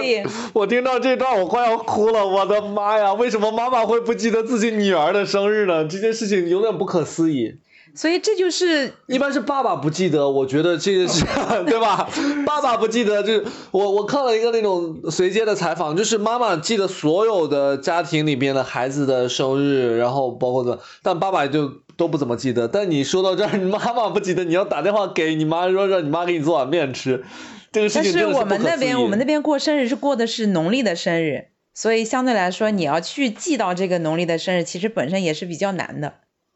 [0.53, 3.13] 我听到这段我快要哭了，我的妈呀！
[3.13, 5.85] 为什么妈妈会不记得自己女儿的生日呢？
[5.85, 7.55] 这件事情有点不可思议。
[7.95, 11.25] 所以这就是一般是爸爸不记得，我觉得这件事
[11.65, 12.07] 对吧？
[12.45, 21.71] 爸爸不记得，就是我我看了一个那种随街的采访，就是妈妈记得所有的家庭里边的孩子的生日，然后包括的，但爸爸就。
[21.99, 27.23] 都不怎么记得，但你说到这儿，你妈妈不记得，你要打电话给你妈说让你妈给你做碗面吃，
[27.71, 36.13] 这个事情但是我们那边我们那边过生日是过的是农历的生日，所以相对来说你要去记到这个农历的生日，其实本身也是比较难的。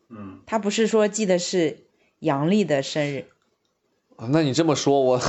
[0.10, 1.78] 嗯，他不是说记得是
[2.20, 3.26] 阳历的生日。
[4.30, 5.20] 那你这么说，我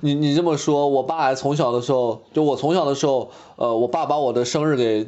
[0.00, 5.06] 你你这么说，我爸从小的时候，就我从小的时候，呃，我爸把我的生日给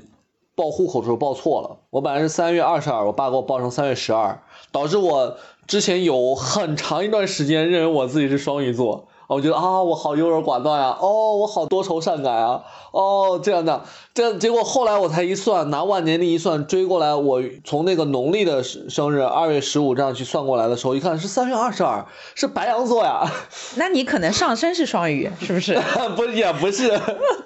[0.60, 4.38] 报户口的时候报错了，我本来是三月二十二，我爸给我报成三月十二。
[4.70, 5.34] 导致我
[5.66, 22.04] 之前有很长一段时间认为我自己是双鱼座，我觉得啊，我好优柔寡断呀，哦，我好多愁善感啊，哦，这样的，这样结果后来我才一算，拿万年历一算，追过来，我从那个农历的生日二月十五这样去算过来的时候，一看是三月二十二，
[22.34, 23.24] 是白羊座呀。
[23.76, 25.80] 那你可能上身是双鱼，是不是？
[26.16, 27.00] 不，也不是。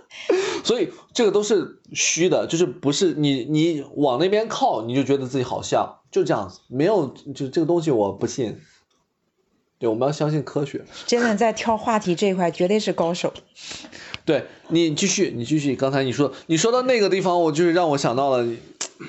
[0.65, 5.97] 所以这个都是虚的，就是不是你你往那边靠，你就觉得自己好像。
[6.11, 8.59] 就这样子，没有就这个东西我不信。
[9.79, 10.85] 对，我们要相信科学。
[11.07, 13.33] 真的在挑话题这一块绝对是高手。
[14.25, 15.77] 对你继续，你继续。
[15.77, 18.47] 刚才你说你说到那个地方，我就是让我想到了，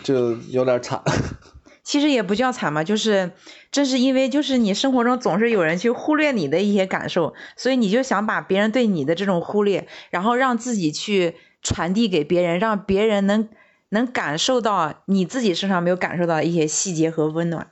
[0.04, 1.02] 就有点惨。
[1.84, 3.32] 其实也不叫惨嘛，就是
[3.72, 13.48] 正是因为就是你生活中总是有人去忽略你的一些感受，所以你就想把别人对你的这种忽略，然后让自己去传递给别人，让别人能
[13.90, 17.68] 能感受到你自己身上没有感受到的一些细节和温暖。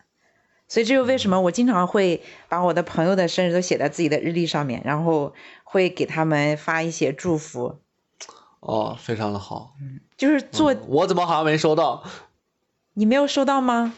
[0.68, 5.34] 所以这就为什么我经常会把我的朋友的生日都写在自己的日历上面，然后
[5.64, 7.80] 会给他们发一些祝福。
[8.59, 9.74] 哦，非常的好。
[9.82, 10.74] 嗯，就是做。
[10.88, 12.03] 我怎么好像没收到？
[12.93, 13.93] 你没有收到吗？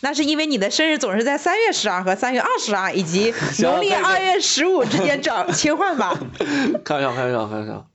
[0.00, 3.32] 那是因为你的生日总是在三月十二和三月二十二以及
[3.62, 6.12] 农历二月十五之间转切换吧。
[6.84, 7.86] 开玩笑，开玩笑，开玩笑。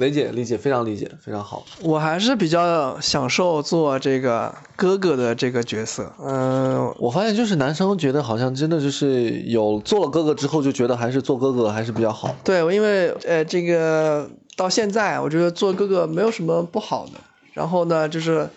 [0.00, 1.64] 嗯，理解，理解，非常理解，非常好。
[1.82, 6.10] 我还是比较享受做这个哥哥的这个角色。
[6.18, 12.34] 嗯，我发现就是男生觉得好像真的就是有做了哥哥之后就觉得还是做哥哥还是比较好。
[12.42, 17.12] 对，因为呃这个到现在我觉得做哥哥没有什么不好的。
[17.52, 18.48] 然后呢，就是。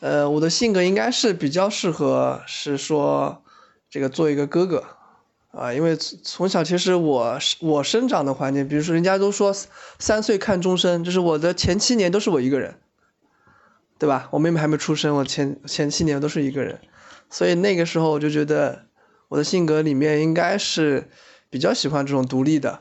[0.00, 3.42] 呃，我的性格应该是比较适合，是说
[3.88, 4.84] 这个做一个哥哥，
[5.56, 9.54] 啊，因为从小其实我我生长的环境，比如说人家都说
[9.98, 12.74] 三岁看终身，就是我的前七年都是我一个人，
[13.98, 14.28] 对吧？
[14.32, 16.80] 我妹妹还没出生，我前前七年都是一个人，
[17.30, 18.86] 所以那个时候我就觉得
[19.28, 21.08] 我的性格里面应该是
[21.50, 22.80] 比较喜欢这种独立的，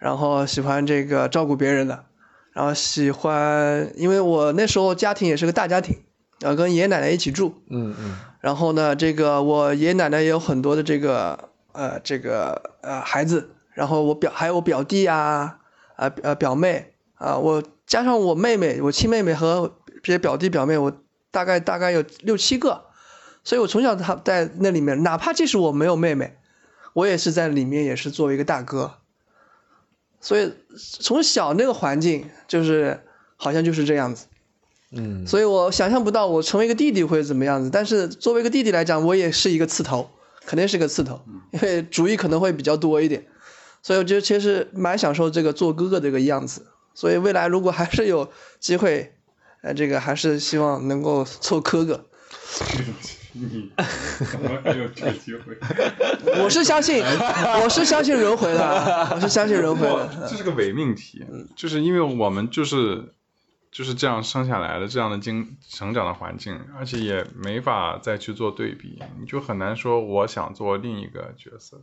[0.00, 2.04] 然后喜欢这个照顾别人的，
[2.52, 5.96] 然后喜欢，因为我那时候家庭也是个大家庭。
[6.40, 15.58] 呃，跟爷爷奶奶一起住，嗯嗯，然后呢，这个我爷爷奶奶也有很多的这个呃这个呃孩子，然后我表还有我表弟啊，
[15.96, 20.92] 啊呃表妹啊，我加上我妹妹，我亲妹妹和这些表弟表妹，我
[21.30, 22.84] 大概大概有六七个，
[23.44, 26.36] 所以我从小他在那里面，哪怕即使我没有妹妹，
[26.92, 28.94] 我也是在里面也是作为一个大哥，
[30.20, 30.52] 所以
[31.00, 33.00] 从小那个环境就是
[33.36, 34.26] 好像就是这样子。
[34.94, 40.10] 嗯，所以我想象不到我成为一个弟弟会怎么样子，但是作为一个弟弟来讲，我也是一个刺头，
[40.46, 41.20] 肯定是个刺头，
[41.52, 43.26] 因为主意可能会比较多一点，
[43.82, 46.66] 所以我觉得其实蛮享受这个做哥哥这个样子。
[46.94, 48.30] 所以未来如果还是有
[48.60, 49.14] 机会，
[49.62, 52.04] 呃，这个还是希望能够做哥哥。
[53.32, 53.70] 你
[54.30, 55.56] 怎么还有这个机会？
[56.42, 60.26] 我是相信，我是相信轮回的，我是相信轮回的。
[60.28, 61.24] 这是个伪命题，
[61.56, 63.14] 就是因为我们就是。
[63.72, 71.80] 就是这样生下来的，这样的经成长的环境，而且也没法再去做对比，你就很难说我想做另一个角色。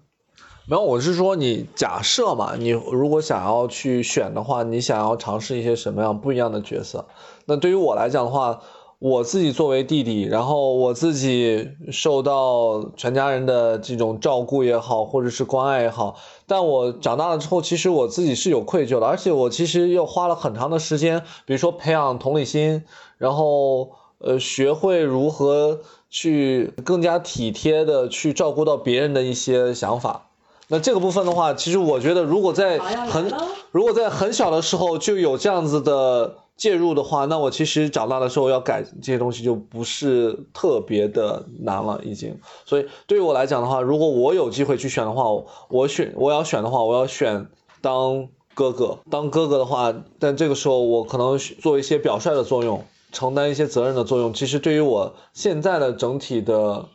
[0.68, 7.08] 没有，我是说你假设嘛，你如果想要去选的话，你想要尝试一些什么样不一样的角色？
[7.46, 8.62] 那对于我来讲的话。
[9.02, 16.18] 我自己作为弟弟，然后我自己受到全家人的这种照顾也好，或者是关爱也好，
[16.50, 22.84] 但我长大了之后，其实我自己是有愧疚的，而且我其实又花了很长的时间，比如说培养同理心，
[23.18, 25.80] 然后呃学会如何
[26.10, 30.26] 去更加体贴的去照顾到别人的一些想法。
[30.68, 33.32] 那这个部分的话，其实我觉得如果在很
[33.72, 36.36] 如果在很小的时候就有这样子的。
[36.60, 42.38] 介入的话，那我其实长大的时候要改这些东西就不是特别的难了，已经。
[42.66, 45.24] 所以对于我来讲的话，如果我有机会去选的话，
[45.70, 47.48] 我选我要选的话，我要选
[47.80, 49.00] 当哥哥。
[49.10, 52.84] 当哥哥的话，但这个时候我可能做一些表率的作用，
[53.14, 54.34] 承担一些责任的作用。
[54.34, 56.90] 其实对于我现在的整体的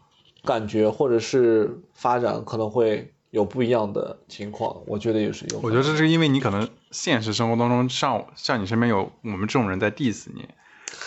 [0.45, 3.14] 感觉或者是发展，可能会。
[3.35, 5.59] 有不一样的情况，我觉得也是有。
[5.59, 10.49] 我觉得这是因为你可能现实生活当中像像你身边有我们这种人在 diss 你，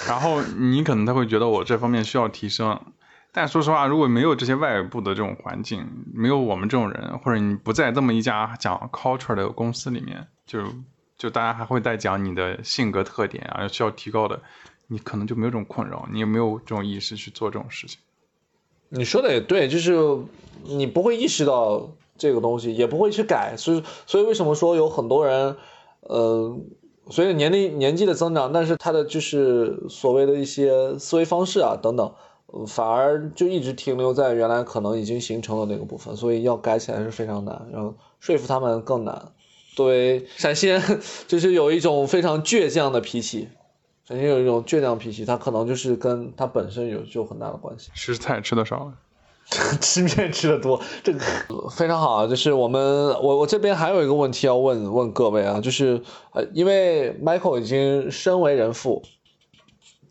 [0.06, 2.78] 然后你可能他会觉得我这方面需要提升。
[3.32, 10.62] 但说实话，如果没有这些外部的这种环境，没有我们这种人，或者你不在这么一家讲 culture 的公司里面，就
[11.18, 14.42] 就大家还会在讲你的性格特点啊需要提高的，
[14.88, 18.00] 你可能就没有这种困扰，你也没有这种意识去做这种事情。
[18.90, 19.96] 你说的也对，就是
[20.66, 21.90] 你不会意识到。
[22.18, 25.56] 这个东西也不会去改，所以所以为什么说有很多人，
[26.02, 26.58] 呃，
[27.10, 32.14] 随着年龄年纪的增长，但是他的就是所谓的一些思维方式啊等等，
[32.68, 39.32] 反而就一直停留在原来可能已经形成的那个部分，所以要改起来是非常难，然后说服他们更难。
[39.76, 40.82] 作为陕西人，
[41.28, 43.48] 就是有一种非常倔强的脾气，
[44.08, 47.92] 陕西有一种倔强脾气，他可能就是跟他本身有就很大的关系。
[47.94, 48.92] 吃菜吃的少。
[49.80, 51.20] 吃面吃的多，这个
[51.72, 52.28] 非常好啊！
[52.28, 52.82] 就是我们，
[53.22, 56.02] 我我这边还有一个问题要问问各位啊，就是
[56.34, 59.02] 呃，因为 Michael 已经身为人父，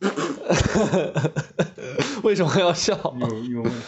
[2.24, 2.96] 为什么要笑？
[3.20, 3.82] 有有问题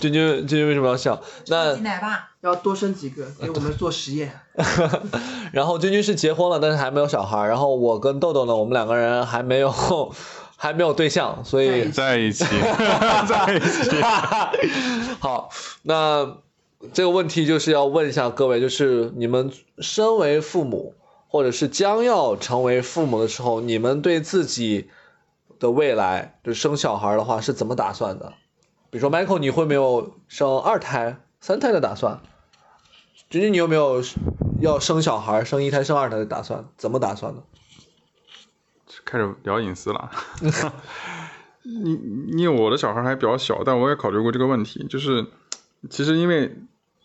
[0.00, 1.22] 君君君君为什么要笑？
[1.46, 4.40] 那奶爸，要多生几个，给我们做实验。
[5.52, 7.46] 然后君君是结婚了，但是还没有小孩。
[7.46, 9.70] 然后我跟豆豆呢，我们两个人还没有
[10.60, 12.44] 还没有对象，所以在一起，
[13.28, 14.02] 在一起。
[15.20, 15.50] 好，
[15.82, 16.36] 那
[16.92, 20.94] 这个问题就是要问一下各位，就是你们身为父母，
[21.28, 24.90] 或者是将要成为父母的时候，你们对自己
[25.60, 28.32] 的未来，就生小孩的话是怎么打算的？
[28.90, 32.20] 比如说 Michael，你会没有生二胎、三胎的打算？
[33.30, 34.02] 君君，你有没有
[34.60, 36.64] 要生小孩、生一胎、生二胎的打算？
[36.76, 37.42] 怎么打算的？
[39.08, 40.10] 开始聊隐私了。
[41.62, 41.98] 你
[42.36, 45.26] 因为我的小孩还比较小，但我也考虑过这个问题，就是
[45.90, 46.56] 其实因为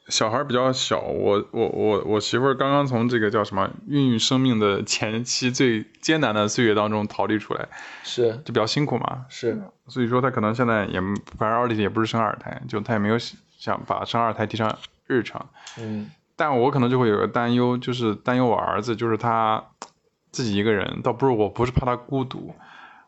[0.08, 7.68] 小孩比较小，我我我我媳妇儿刚刚从这个叫什么孕育生命的前期最艰难的岁月当中逃离出来，
[8.04, 8.32] 是。
[8.46, 11.00] 就比较辛苦嘛，是，所以说她可能现在也
[11.38, 13.18] 反正奥利也不是生二胎，就她也没有
[13.58, 14.78] 想把生二胎提上
[15.08, 15.42] 日程，
[15.78, 19.64] 嗯，但我可能就会有个担忧，就是担忧我儿子，就是他
[20.34, 22.54] 自己一个人，倒不是我不是怕他孤独，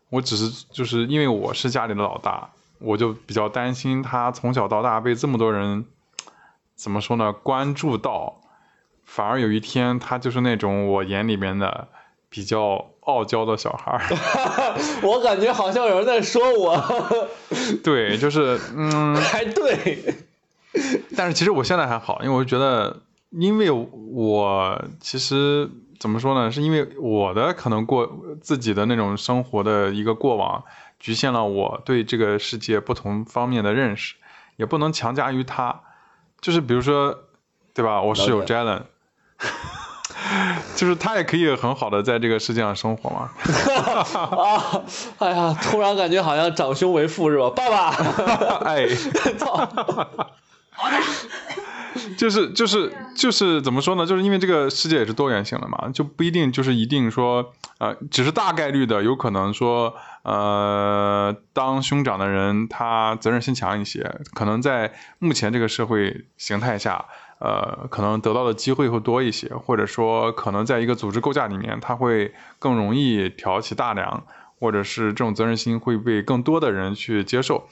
[0.10, 5.86] 我只是就是因为我是家里的老大，我就比较担心他从小到大被这么多人
[6.76, 8.40] 怎么说呢关注到，
[9.04, 11.88] 反而有一天他就是那种我眼里面的
[12.30, 14.02] 比较傲娇的小孩儿，
[15.02, 17.30] 我感觉好像有人在说我，
[17.84, 20.16] 对，就是嗯， 还对，
[21.16, 23.02] 但是其实我现在还好，因为我觉得，
[23.32, 25.70] 因为我其实
[26.00, 28.10] 怎么说呢，是因为我的可能过
[28.42, 30.64] 自己的那种生活的一个过往，
[31.00, 34.16] 局限了我对这个世界不同方面的认识，
[34.58, 35.82] 也不能强加于他。
[36.42, 37.18] 就是比如说，
[37.74, 38.02] 对吧？
[38.02, 38.84] 我室友 Jalen，
[40.76, 43.32] 就是他也可以很好的在这个世界上生活嘛。
[44.14, 44.82] 啊，
[45.20, 47.50] 哎呀，突然感觉好像长兄为父是吧？
[47.50, 47.90] 爸爸，
[48.70, 48.88] 哎，
[49.38, 49.68] 操，
[52.18, 54.06] 就是就是就是怎么说呢？
[54.06, 67.06] 就是因为这个世界也是多元性的嘛，就不一定就是一定说，呃，只是大概率的有可能说，呃，当兄长的人他责任心强一些，可能在目前这个社会形态下，
[67.40, 74.26] 呃，可能得到的机会会多一些，或者说可能在一个组织构架里面，他会更容易挑起大梁，
[74.60, 77.68] 或者是这种责任心会被更多的人去接受，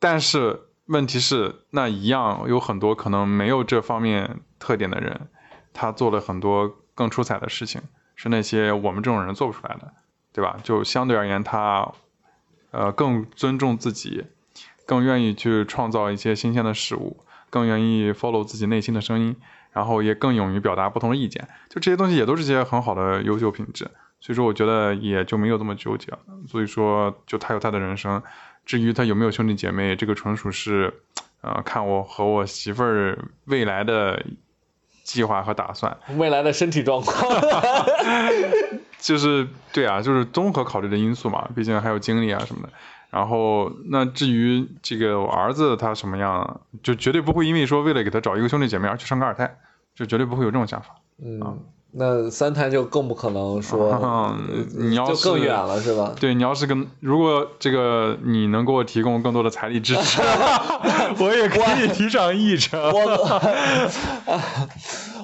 [0.00, 0.62] 但是。
[0.86, 5.28] 问题是，那一样有很多可能没有这方面特点的人，
[5.72, 7.80] 他做了很多更出彩的事情，
[8.16, 9.92] 是那些我们这种人做不出来的，
[10.32, 10.58] 对吧？
[10.62, 11.92] 就相对而言，他
[12.72, 14.24] 呃更尊重自己，
[14.84, 19.36] 更愿意去创造一些新鲜的事物，更愿意 follow 自己内心的声音，
[19.70, 21.48] 然后也更勇于表达不同的意见。
[21.70, 23.88] 就这些东西也都是些很好的优秀品质，
[24.20, 26.18] 所以说我觉得也就没有这么纠结了。
[26.48, 28.20] 所以说，就他有他的人生。
[28.64, 30.92] 至于他有没有兄弟姐妹，这个纯属是，
[31.40, 34.24] 呃，看我和我媳妇儿未来的
[35.04, 37.14] 计划和打算，未来的身体状况，
[38.98, 42.72] 就是对啊，就是综合考虑的因素嘛，毕竟还有精力啊什么的。
[43.10, 49.58] 然后那至于这个我儿子他什么样，就绝对不会因为说为了给他找一个兄弟姐妹而去生个二胎，
[49.94, 50.94] 就绝对不会有这种想法。
[51.22, 51.62] 嗯。
[51.94, 54.34] 那三胎就更不可能说，
[54.78, 56.14] 你要就更远了是吧？
[56.18, 60.22] 对，你要是跟如果这个你能给我提供更多的财力支持，
[61.20, 62.80] 我也可以提上议程。
[62.88, 63.90] 我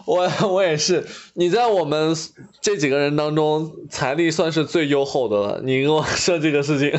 [0.04, 2.14] 我我也是，你在我们
[2.60, 5.60] 这几个人当中，财力算是最优厚的了。
[5.62, 6.92] 你给我说这个事情，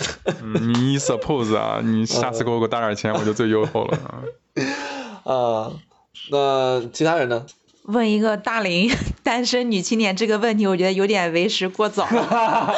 [0.61, 3.97] 你 suppose 啊，你下次给我给我打点钱，我就最优厚了。
[5.23, 5.71] 啊，
[6.31, 7.45] 那其他人呢？
[7.83, 8.91] 问一个大龄
[9.23, 12.75] 单身女青年这个问题，我觉得有点为时过早了。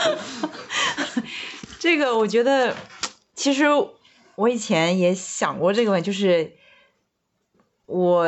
[1.80, 2.76] 这个我觉得，
[3.36, 3.66] 其实
[4.36, 6.54] 我以前也想过这个问题，就是
[7.88, 8.26] 我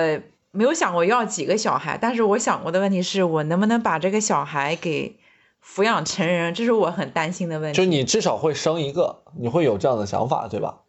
[0.51, 5.17] 没有想过要几个小孩，但是我想过的问题是我能不能把这个小孩给
[5.63, 7.77] 抚养成人，这是我很担心的问题。
[7.77, 10.79] 就你至少会生一个，你会有这样的想法，对吧？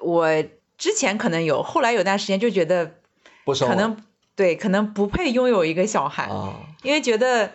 [0.00, 0.42] 我
[0.78, 2.94] 之前可能有，后来有段时间就觉得
[3.44, 3.96] 不生可能。
[4.36, 6.30] 对，可能不配拥有一个小孩，
[6.82, 7.52] 因为觉得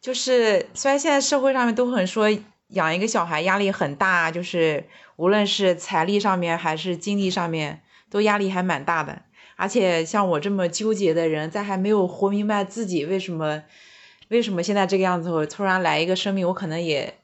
[0.00, 2.28] 就是虽然现在社会上面都很说
[2.68, 4.86] 养一个小孩压力很大，就是
[5.16, 9.22] 无论是财力上面还是精力上面都压力还蛮大的。
[9.56, 13.62] 而且像我这么纠结的人，在还没有活明白自己为什么
[14.28, 17.18] 为什么现在这个样子，我突然来一个生命，我可能也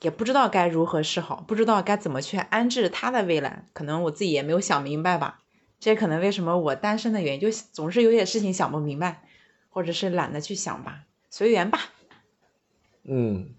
[0.00, 5.38] 也不知道该如何是好，不知道该怎么去安置他的未来，可能我自己也没有想明白吧。
[5.78, 9.22] 这可能为什么我单身的原因，就总是有些事情想不明白，
[9.68, 11.00] 或者是懒得去想吧，
[11.30, 11.80] 随缘吧。
[13.08, 13.50] 嗯，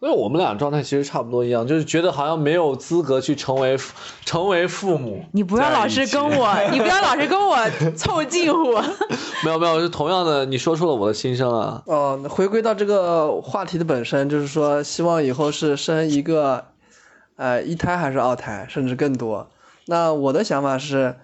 [0.00, 3.78] 因为我们俩状态其实差不多一样，就是觉得好像没有资格去成为
[4.24, 5.24] 成为父母。
[5.32, 7.56] 你不要老是跟我，你不要老是跟我
[7.96, 8.72] 凑近乎。
[9.44, 11.82] 没有没有，是同样的，你说出了我的心声啊。
[11.86, 16.66] 哦，回归到这个话题的本身，就是说希望以后是生一个，
[17.36, 19.48] 呃，一胎还是二胎，甚至更多。
[19.86, 21.16] 那我的想法是，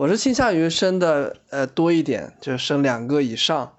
[0.00, 3.70] 我是倾向于生的呃多一点，就是生两个以上。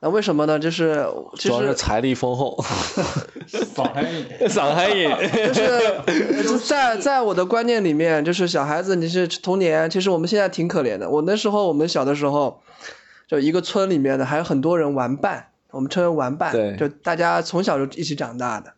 [0.00, 0.58] 那为什么呢？
[0.58, 1.06] 就是
[1.36, 2.60] 主要是财力丰厚，
[3.46, 11.08] 上海人，上海人，就是在在我的观念里面，就是小孩子你是童年，其实我们现在挺可怜的。
[11.08, 12.60] 我那时候我们小的时候，
[13.28, 18.72] 就一个村里面的还有很多人玩伴，我们称为玩伴，就大家从小就一起长大的，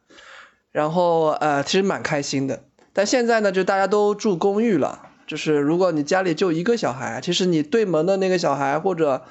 [0.70, 2.60] 然后呃其实蛮开心的。
[2.92, 9.22] 但现在呢，就大家都住公寓了，就是如果你家里就一个小孩，其实你对门的那个小孩或者。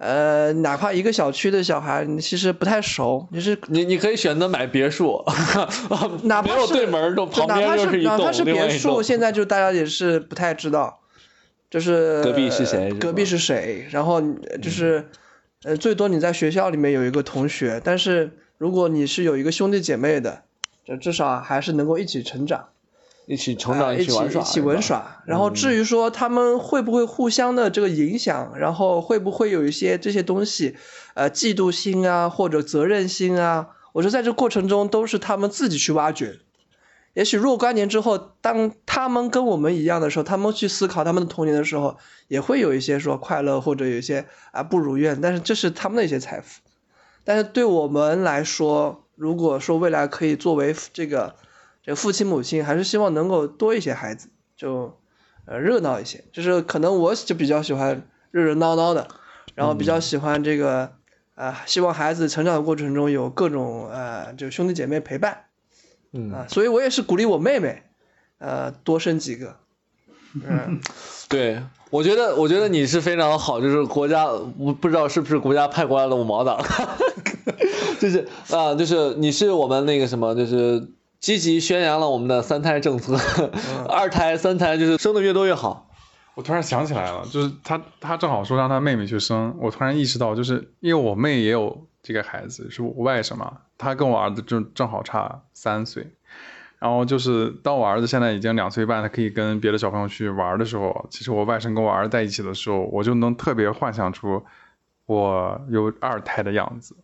[0.00, 5.24] 呃，哪怕一个小区的小孩，你其实不太熟，你是你你可以选择买别墅，
[6.22, 11.00] 哪怕是对门都旁边就是一栋，哪怕是别墅，现在就大家也是不太知道，
[11.68, 14.22] 就是隔壁是谁，隔壁是谁，然后
[14.62, 15.04] 就是
[15.64, 20.44] 呃，最多你在学校里面有一个同学，但是如果你是有一个兄弟姐妹的，
[20.84, 22.68] 就至少还是能够一起成长。
[23.28, 25.22] 一起成长，一起玩耍，一起玩耍。
[25.26, 30.74] 然后至于说他们会不会互相的这个影响，然后会不会有一些这些东西，
[31.12, 36.38] 呃，嫉妒心啊，或者责任心啊，我觉得在这过程中都是他们自己去挖掘。
[37.12, 41.98] 也许若干年之后，当他们跟我们一样的时候，他们去思考他们的童年的时候，
[42.28, 46.62] 也会有一些说快乐或者有一些啊不如愿，但是这是他们的一些财富。
[47.24, 51.34] 但是对我们来说，如果说未来可以作为这个。
[51.88, 54.98] 这父亲母亲还是希望能够多一些孩子，就
[55.46, 56.22] 呃热闹一些。
[56.34, 59.08] 就是可能我就比较喜欢热热闹闹的，
[59.54, 60.92] 然后比较喜欢这个
[61.34, 65.46] 啊，希望孩子成长的过程中有各种呃就兄弟姐妹陪伴，
[66.12, 67.82] 嗯啊，所以我也是鼓励我妹妹
[68.36, 69.56] 呃多生几个。
[70.46, 70.78] 嗯，
[71.30, 74.26] 对，我觉得我觉得你是非常好，就是国家
[74.58, 76.62] 我不知道是不是国家派过来的五毛党，
[77.98, 80.86] 就是啊，就是你是我们那个什么，就是。
[81.20, 83.16] 积极宣扬了我们的三胎政策，
[83.88, 85.86] 二胎、三胎就是生的越多越好。
[86.34, 96.06] 我突然想起来了，就是他他正好说让他妹妹去生，我突然意识到，就是因为我妹也有这个孩子，是我外甥嘛，他跟我儿子正正好差三岁，
[96.78, 104.40] 然后就是当我儿子现在已经两岁半，他可以跟别的小朋友去玩的时候，其实我外甥跟我儿子在一起的时候，我就能特别幻想出
[105.06, 106.94] 我有二胎的样子，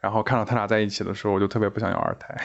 [0.00, 2.36] 然后看到他俩在一起的时候，我就特别不想要二胎。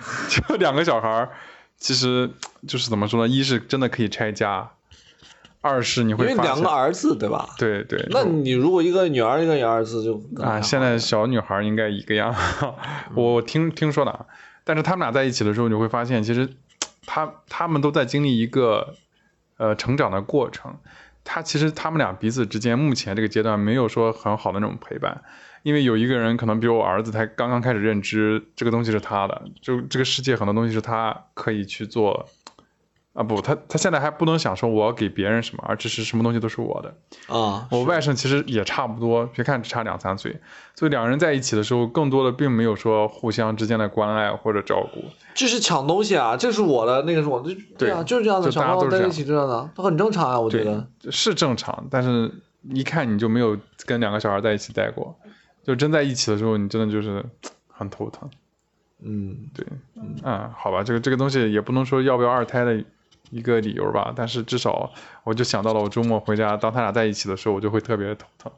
[0.28, 1.30] 就两个小孩儿，
[1.78, 2.30] 其实
[2.66, 3.32] 就是怎么说呢？
[3.32, 4.70] 一是真的可以拆家，
[5.60, 7.48] 二是你会因为两个儿子对吧？
[7.58, 8.06] 对对。
[8.10, 12.34] 那你如果一个女儿一个儿子就啊，现在小女孩应该一个样，
[13.14, 14.26] 我听听说的。
[14.64, 16.48] 但是他们俩在一起的时候，你会发现其实
[17.06, 18.94] 他他们都在经历一个
[19.58, 20.76] 呃成长的过程。
[21.24, 25.22] 他其实他们俩彼此之间目前这个阶段没有说很好的那种陪伴。
[25.66, 32.24] 因为有一个人可能比我儿子才刚刚开始认知这个东西是他的，就这个世界很多东西是他可以去做，
[33.14, 37.66] 啊不，他他现在还不能想说我要给别人什么，而只是什么东西都是我的啊。
[37.72, 40.38] 我外甥其实也差不多，别看只差两三岁，
[40.76, 45.02] 所以两人在一起的时候，更多的并没有说互相之间的关爱或者照顾。
[45.34, 52.30] 这是抢东西啊，这是我的，那个是我的，对啊，就是这样的，小朋友在一起这样的，他很正常啊，我觉得是正常，但是
[52.72, 55.18] 一看你就没有跟两个小孩在一起待过。
[55.66, 57.24] 就真在一起的时候，你真的就是
[57.68, 58.30] 很头疼。
[59.02, 62.82] 嗯，对，嗯，好吧，这个这个东西也不能说要不要二胎的
[63.30, 64.90] 一个理由吧，但是至少
[65.24, 68.52] 我就想到了，我周末回家，当他俩在一起的时候，我就会特别头疼。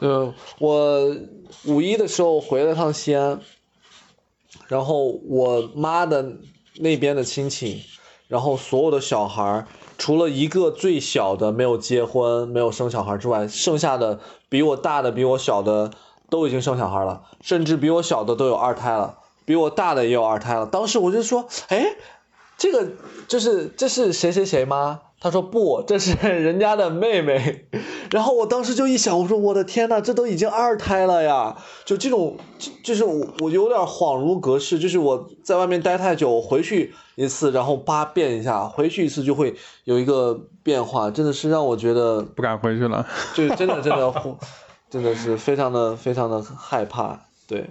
[0.00, 1.16] 对，我
[1.64, 3.40] 五一的时候回了趟西安，
[4.66, 6.38] 然后我妈的
[6.80, 7.82] 那边的亲戚，
[8.28, 9.64] 然后所有的小孩，
[9.96, 15.92] 除了一个最小的没有结婚、没有生小孩之外，剩下的比我大的、比我小的。
[16.30, 20.66] 都已经生小孩了，甚至比我小的都有二胎了，比我大的也有二胎了。
[20.66, 21.96] 当时我就说，哎，
[22.56, 22.88] 这个
[23.28, 25.00] 就是这是谁谁谁吗？
[25.18, 27.66] 他说不，这是人家的妹妹。
[28.12, 31.56] 然后我当时就一想，我说我的天呐，这都已经二胎了呀！
[31.84, 32.36] 就这种，
[32.84, 34.78] 就是我我有点恍如隔世。
[34.78, 43.04] 就是我在外面待太久，回去一次，然后叭变一下，回去一次就会有一个变化，真的是让我觉得不敢回去了。
[43.34, 44.12] 就真的真的。
[44.90, 47.70] 真的是非常的非常的害怕，对。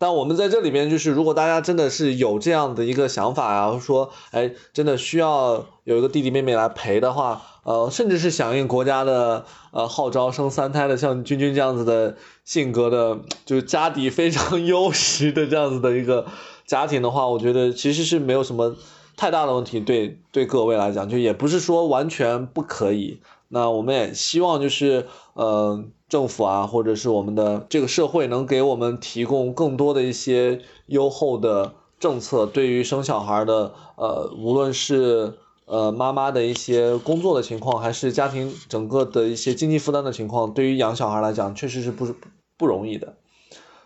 [0.00, 16.26] 但我们在这里边，就是如果大家真的是有这样的一个想法啊，说，哎，真的需要有一个弟弟妹妹来陪的话，呃，甚至是响应国家的呃号召生三胎的，像君君这样子的性格的，就是家底非常 优实的这样子的一个
[16.64, 18.76] 家庭的话，我觉得其实是没有什么
[19.16, 19.80] 太大的问题。
[19.80, 23.20] 对对，各位来讲，就也不是说完全不可以。
[23.48, 35.38] 那我们也希望就是呃政府啊，或者是我们的这个社会能给我们提供更多的一些优厚的政策，对于生小孩的呃，无论是。
[35.70, 42.06] 呃，妈妈的一些工作的情况，还是家庭整个的一些经济负担的情况，对于养小孩来讲，确实是不
[42.56, 43.16] 不容易的。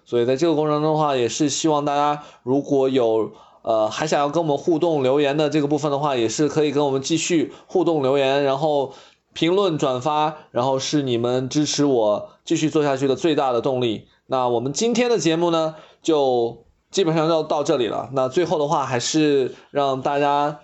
[0.05, 3.33] 所以在这个过程中的话，也是希望大家如果有
[3.63, 8.93] 呃还想要跟我们互动留言的这个部分的话，也是可以跟我们继续互动留言，然后
[9.33, 14.09] 评论转发，然后是你们支持我继续做下去的最大的动力。
[14.27, 18.11] 那我们今天的节目呢，就基本上要到这里了。
[18.13, 20.61] 那最后的话，还是让大家。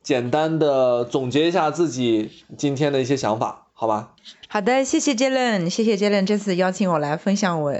[0.00, 4.14] 简单的总结一下自己今天的一些想法，好吧？
[4.48, 7.74] 好的，谢谢杰伦，谢谢杰伦这次邀请我来分享我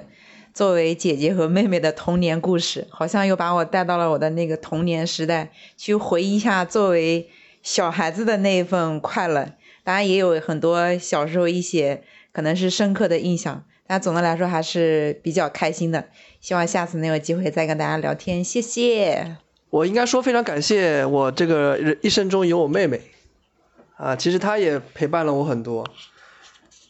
[0.53, 7.31] 作为姐姐和妹妹的童年故事，好像又把我带到了我的那个童年时代，去回忆一下作为
[7.63, 9.53] 小孩子的那一份快乐。
[9.89, 16.09] 当然也有很多小时候一些可能是深刻的印象，但总的来说还是比较开心的。
[16.43, 19.39] 希望下次能有机会再跟大家聊天，谢谢。
[19.71, 23.01] 我应该说非常感谢我这个一生中有我妹妹，
[23.97, 25.89] 啊，其实她也陪伴了我很多。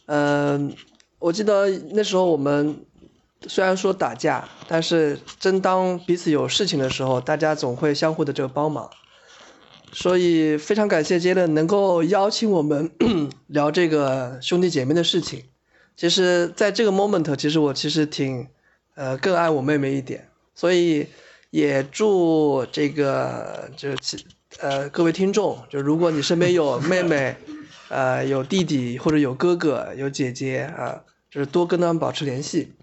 [0.07, 0.75] 嗯，
[1.19, 2.85] 我记得那时候我们
[3.47, 8.89] 虽然说打架，但是真当彼此有事情的时候，大家总会相互的这个帮忙。
[9.91, 12.91] 所以非常感谢杰伦能够邀请我们
[13.47, 15.43] 聊这个兄弟姐妹的事情。
[15.95, 18.47] 其实在这个 moment，其实我其实挺
[18.95, 21.07] 呃更爱我妹妹一点，所以。
[21.51, 24.19] 也祝这个就是
[24.59, 27.35] 呃各位听众，就如果你身边有妹妹，
[27.89, 31.01] 呃有弟弟或者有哥哥有姐姐啊，
[31.31, 32.73] 就是多跟他们保持联系，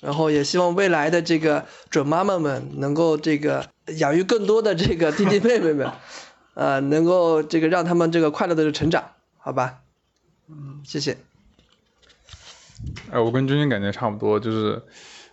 [0.00, 3.64] 然后也希望未来的这个准妈妈们能够这个
[3.98, 5.88] 养育更多的这个弟弟妹妹们，
[6.56, 9.82] 呃能够这个让他们这个快乐的成长，好吧？
[10.48, 11.16] 嗯，谢谢。
[13.12, 14.82] 哎，我跟君君感觉差不多，就是，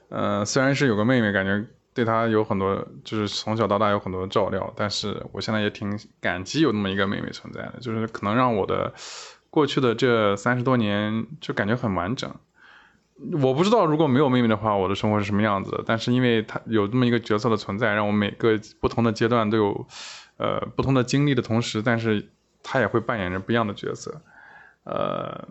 [0.09, 1.65] 呃虽然是有个妹妹，感觉。
[1.95, 8.91] 对她有很多，就是从小到大有很多照料，但是我现在也挺感激有那么一个妹妹存在的，就是可能让我的
[9.51, 12.33] 过去的这三十多年就感觉很完整。
[13.43, 19.85] 我不知道如果没有妹妹的话，我的生活是什么样子，但是因为她有这么一个角色的存在，让我每个不同的阶段都有
[20.37, 22.29] 呃不同的经历的同时，但是
[22.61, 24.21] 她也会扮演着不一样的角色，
[24.83, 25.47] 呃，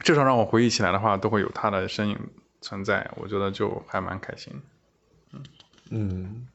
[0.00, 2.18] 至少让我回忆起来的话，都会有她的身影
[2.60, 4.52] 存在，我觉得就还蛮开心。
[5.90, 6.46] 嗯，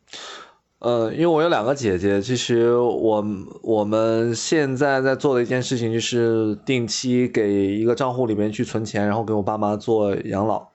[0.80, 3.26] 呃，因为我有两个姐姐，其实我
[3.62, 10.68] 我们现在在做的一件事情就是定期给一个账户里面去存钱，然后给我爸妈做养老。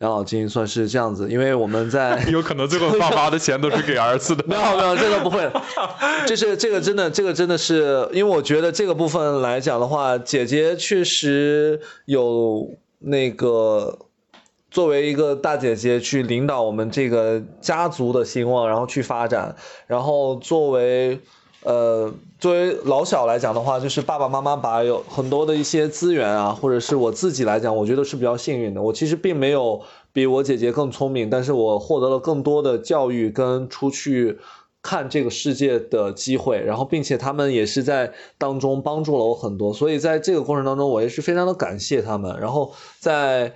[0.00, 1.28] 养老金，算是这样子。
[1.30, 5.50] 因为我们在 有可能最后爸妈的钱都是给儿子的， 没有没有，这个不会，
[6.26, 12.68] 这是这个真的这个真的是，因为我觉得这个部分来讲的话，姐姐确实有
[12.98, 13.98] 那个。
[14.70, 19.56] 作为一个大姐姐去领导我们这个家族的兴旺，然后去发展，
[19.86, 21.18] 然后作为
[21.64, 28.80] 呃作为老小来讲的话，就是爸爸妈妈把有很多的一些资源啊，或者是我自己来讲，我觉得是比较幸运的。
[28.80, 29.80] 我其实并没有
[30.12, 34.38] 比我姐姐更聪明，但是我获得了更多的教育跟出去
[34.80, 42.38] 看这个世界的机会，然后并且他们也是在当中帮助了我很多，所以在这个过程当中，我也是非常的感谢他们。
[42.40, 43.52] 然后在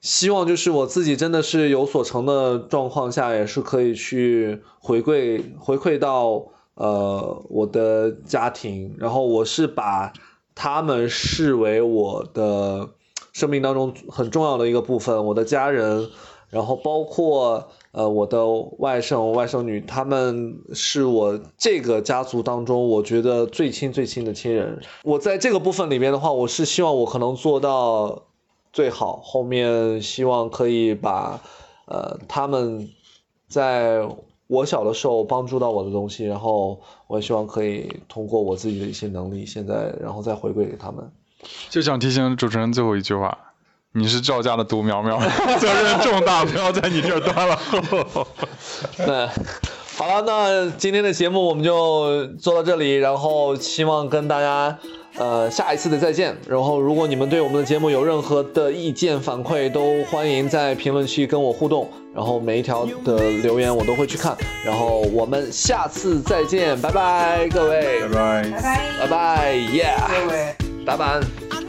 [0.00, 6.44] 希望就是我自己真的是有所成的状况下，也是可以去回馈回馈到
[6.74, 10.12] 呃我的家庭，然后我是把
[10.54, 12.88] 他们视为我的
[13.32, 16.08] 生命当中很重要的一个部分，我的家人，
[16.50, 18.46] 然后包括呃我的
[18.78, 24.80] 外甥外甥女，他们是我这个家族当中我觉得最亲最亲的亲人。
[25.02, 28.22] 我在这个部分里面的话，我是希望我可能做到。
[28.72, 31.40] 最好后面希望可以把，
[31.86, 32.88] 呃，他们
[33.46, 34.04] 在
[34.46, 41.10] 我小的时候帮助到我的东西，然后我也希望可以通过我自己的一些能力，现在然后再回馈给他们。
[41.70, 43.36] 就想提醒主持人最后一句话：
[43.92, 45.18] 你是赵家的独苗苗，
[45.58, 47.58] 责任重大，不要在你这儿断了。
[48.96, 49.28] 对
[49.96, 54.78] 好了，那今天的节目我们就做到这里，然后希望跟大家。
[55.16, 56.36] 呃，下一次的再见。
[56.48, 61.88] 然后，如果你们对我们的节目有任何的意见反馈，都欢迎在评论区跟我互动。
[62.14, 64.36] 然后每一条的留言我都会去看。
[64.64, 70.84] 然后我们下次再见，拜拜，各位，拜拜，拜拜，拜拜，Yeah。
[70.86, 71.63] 打板。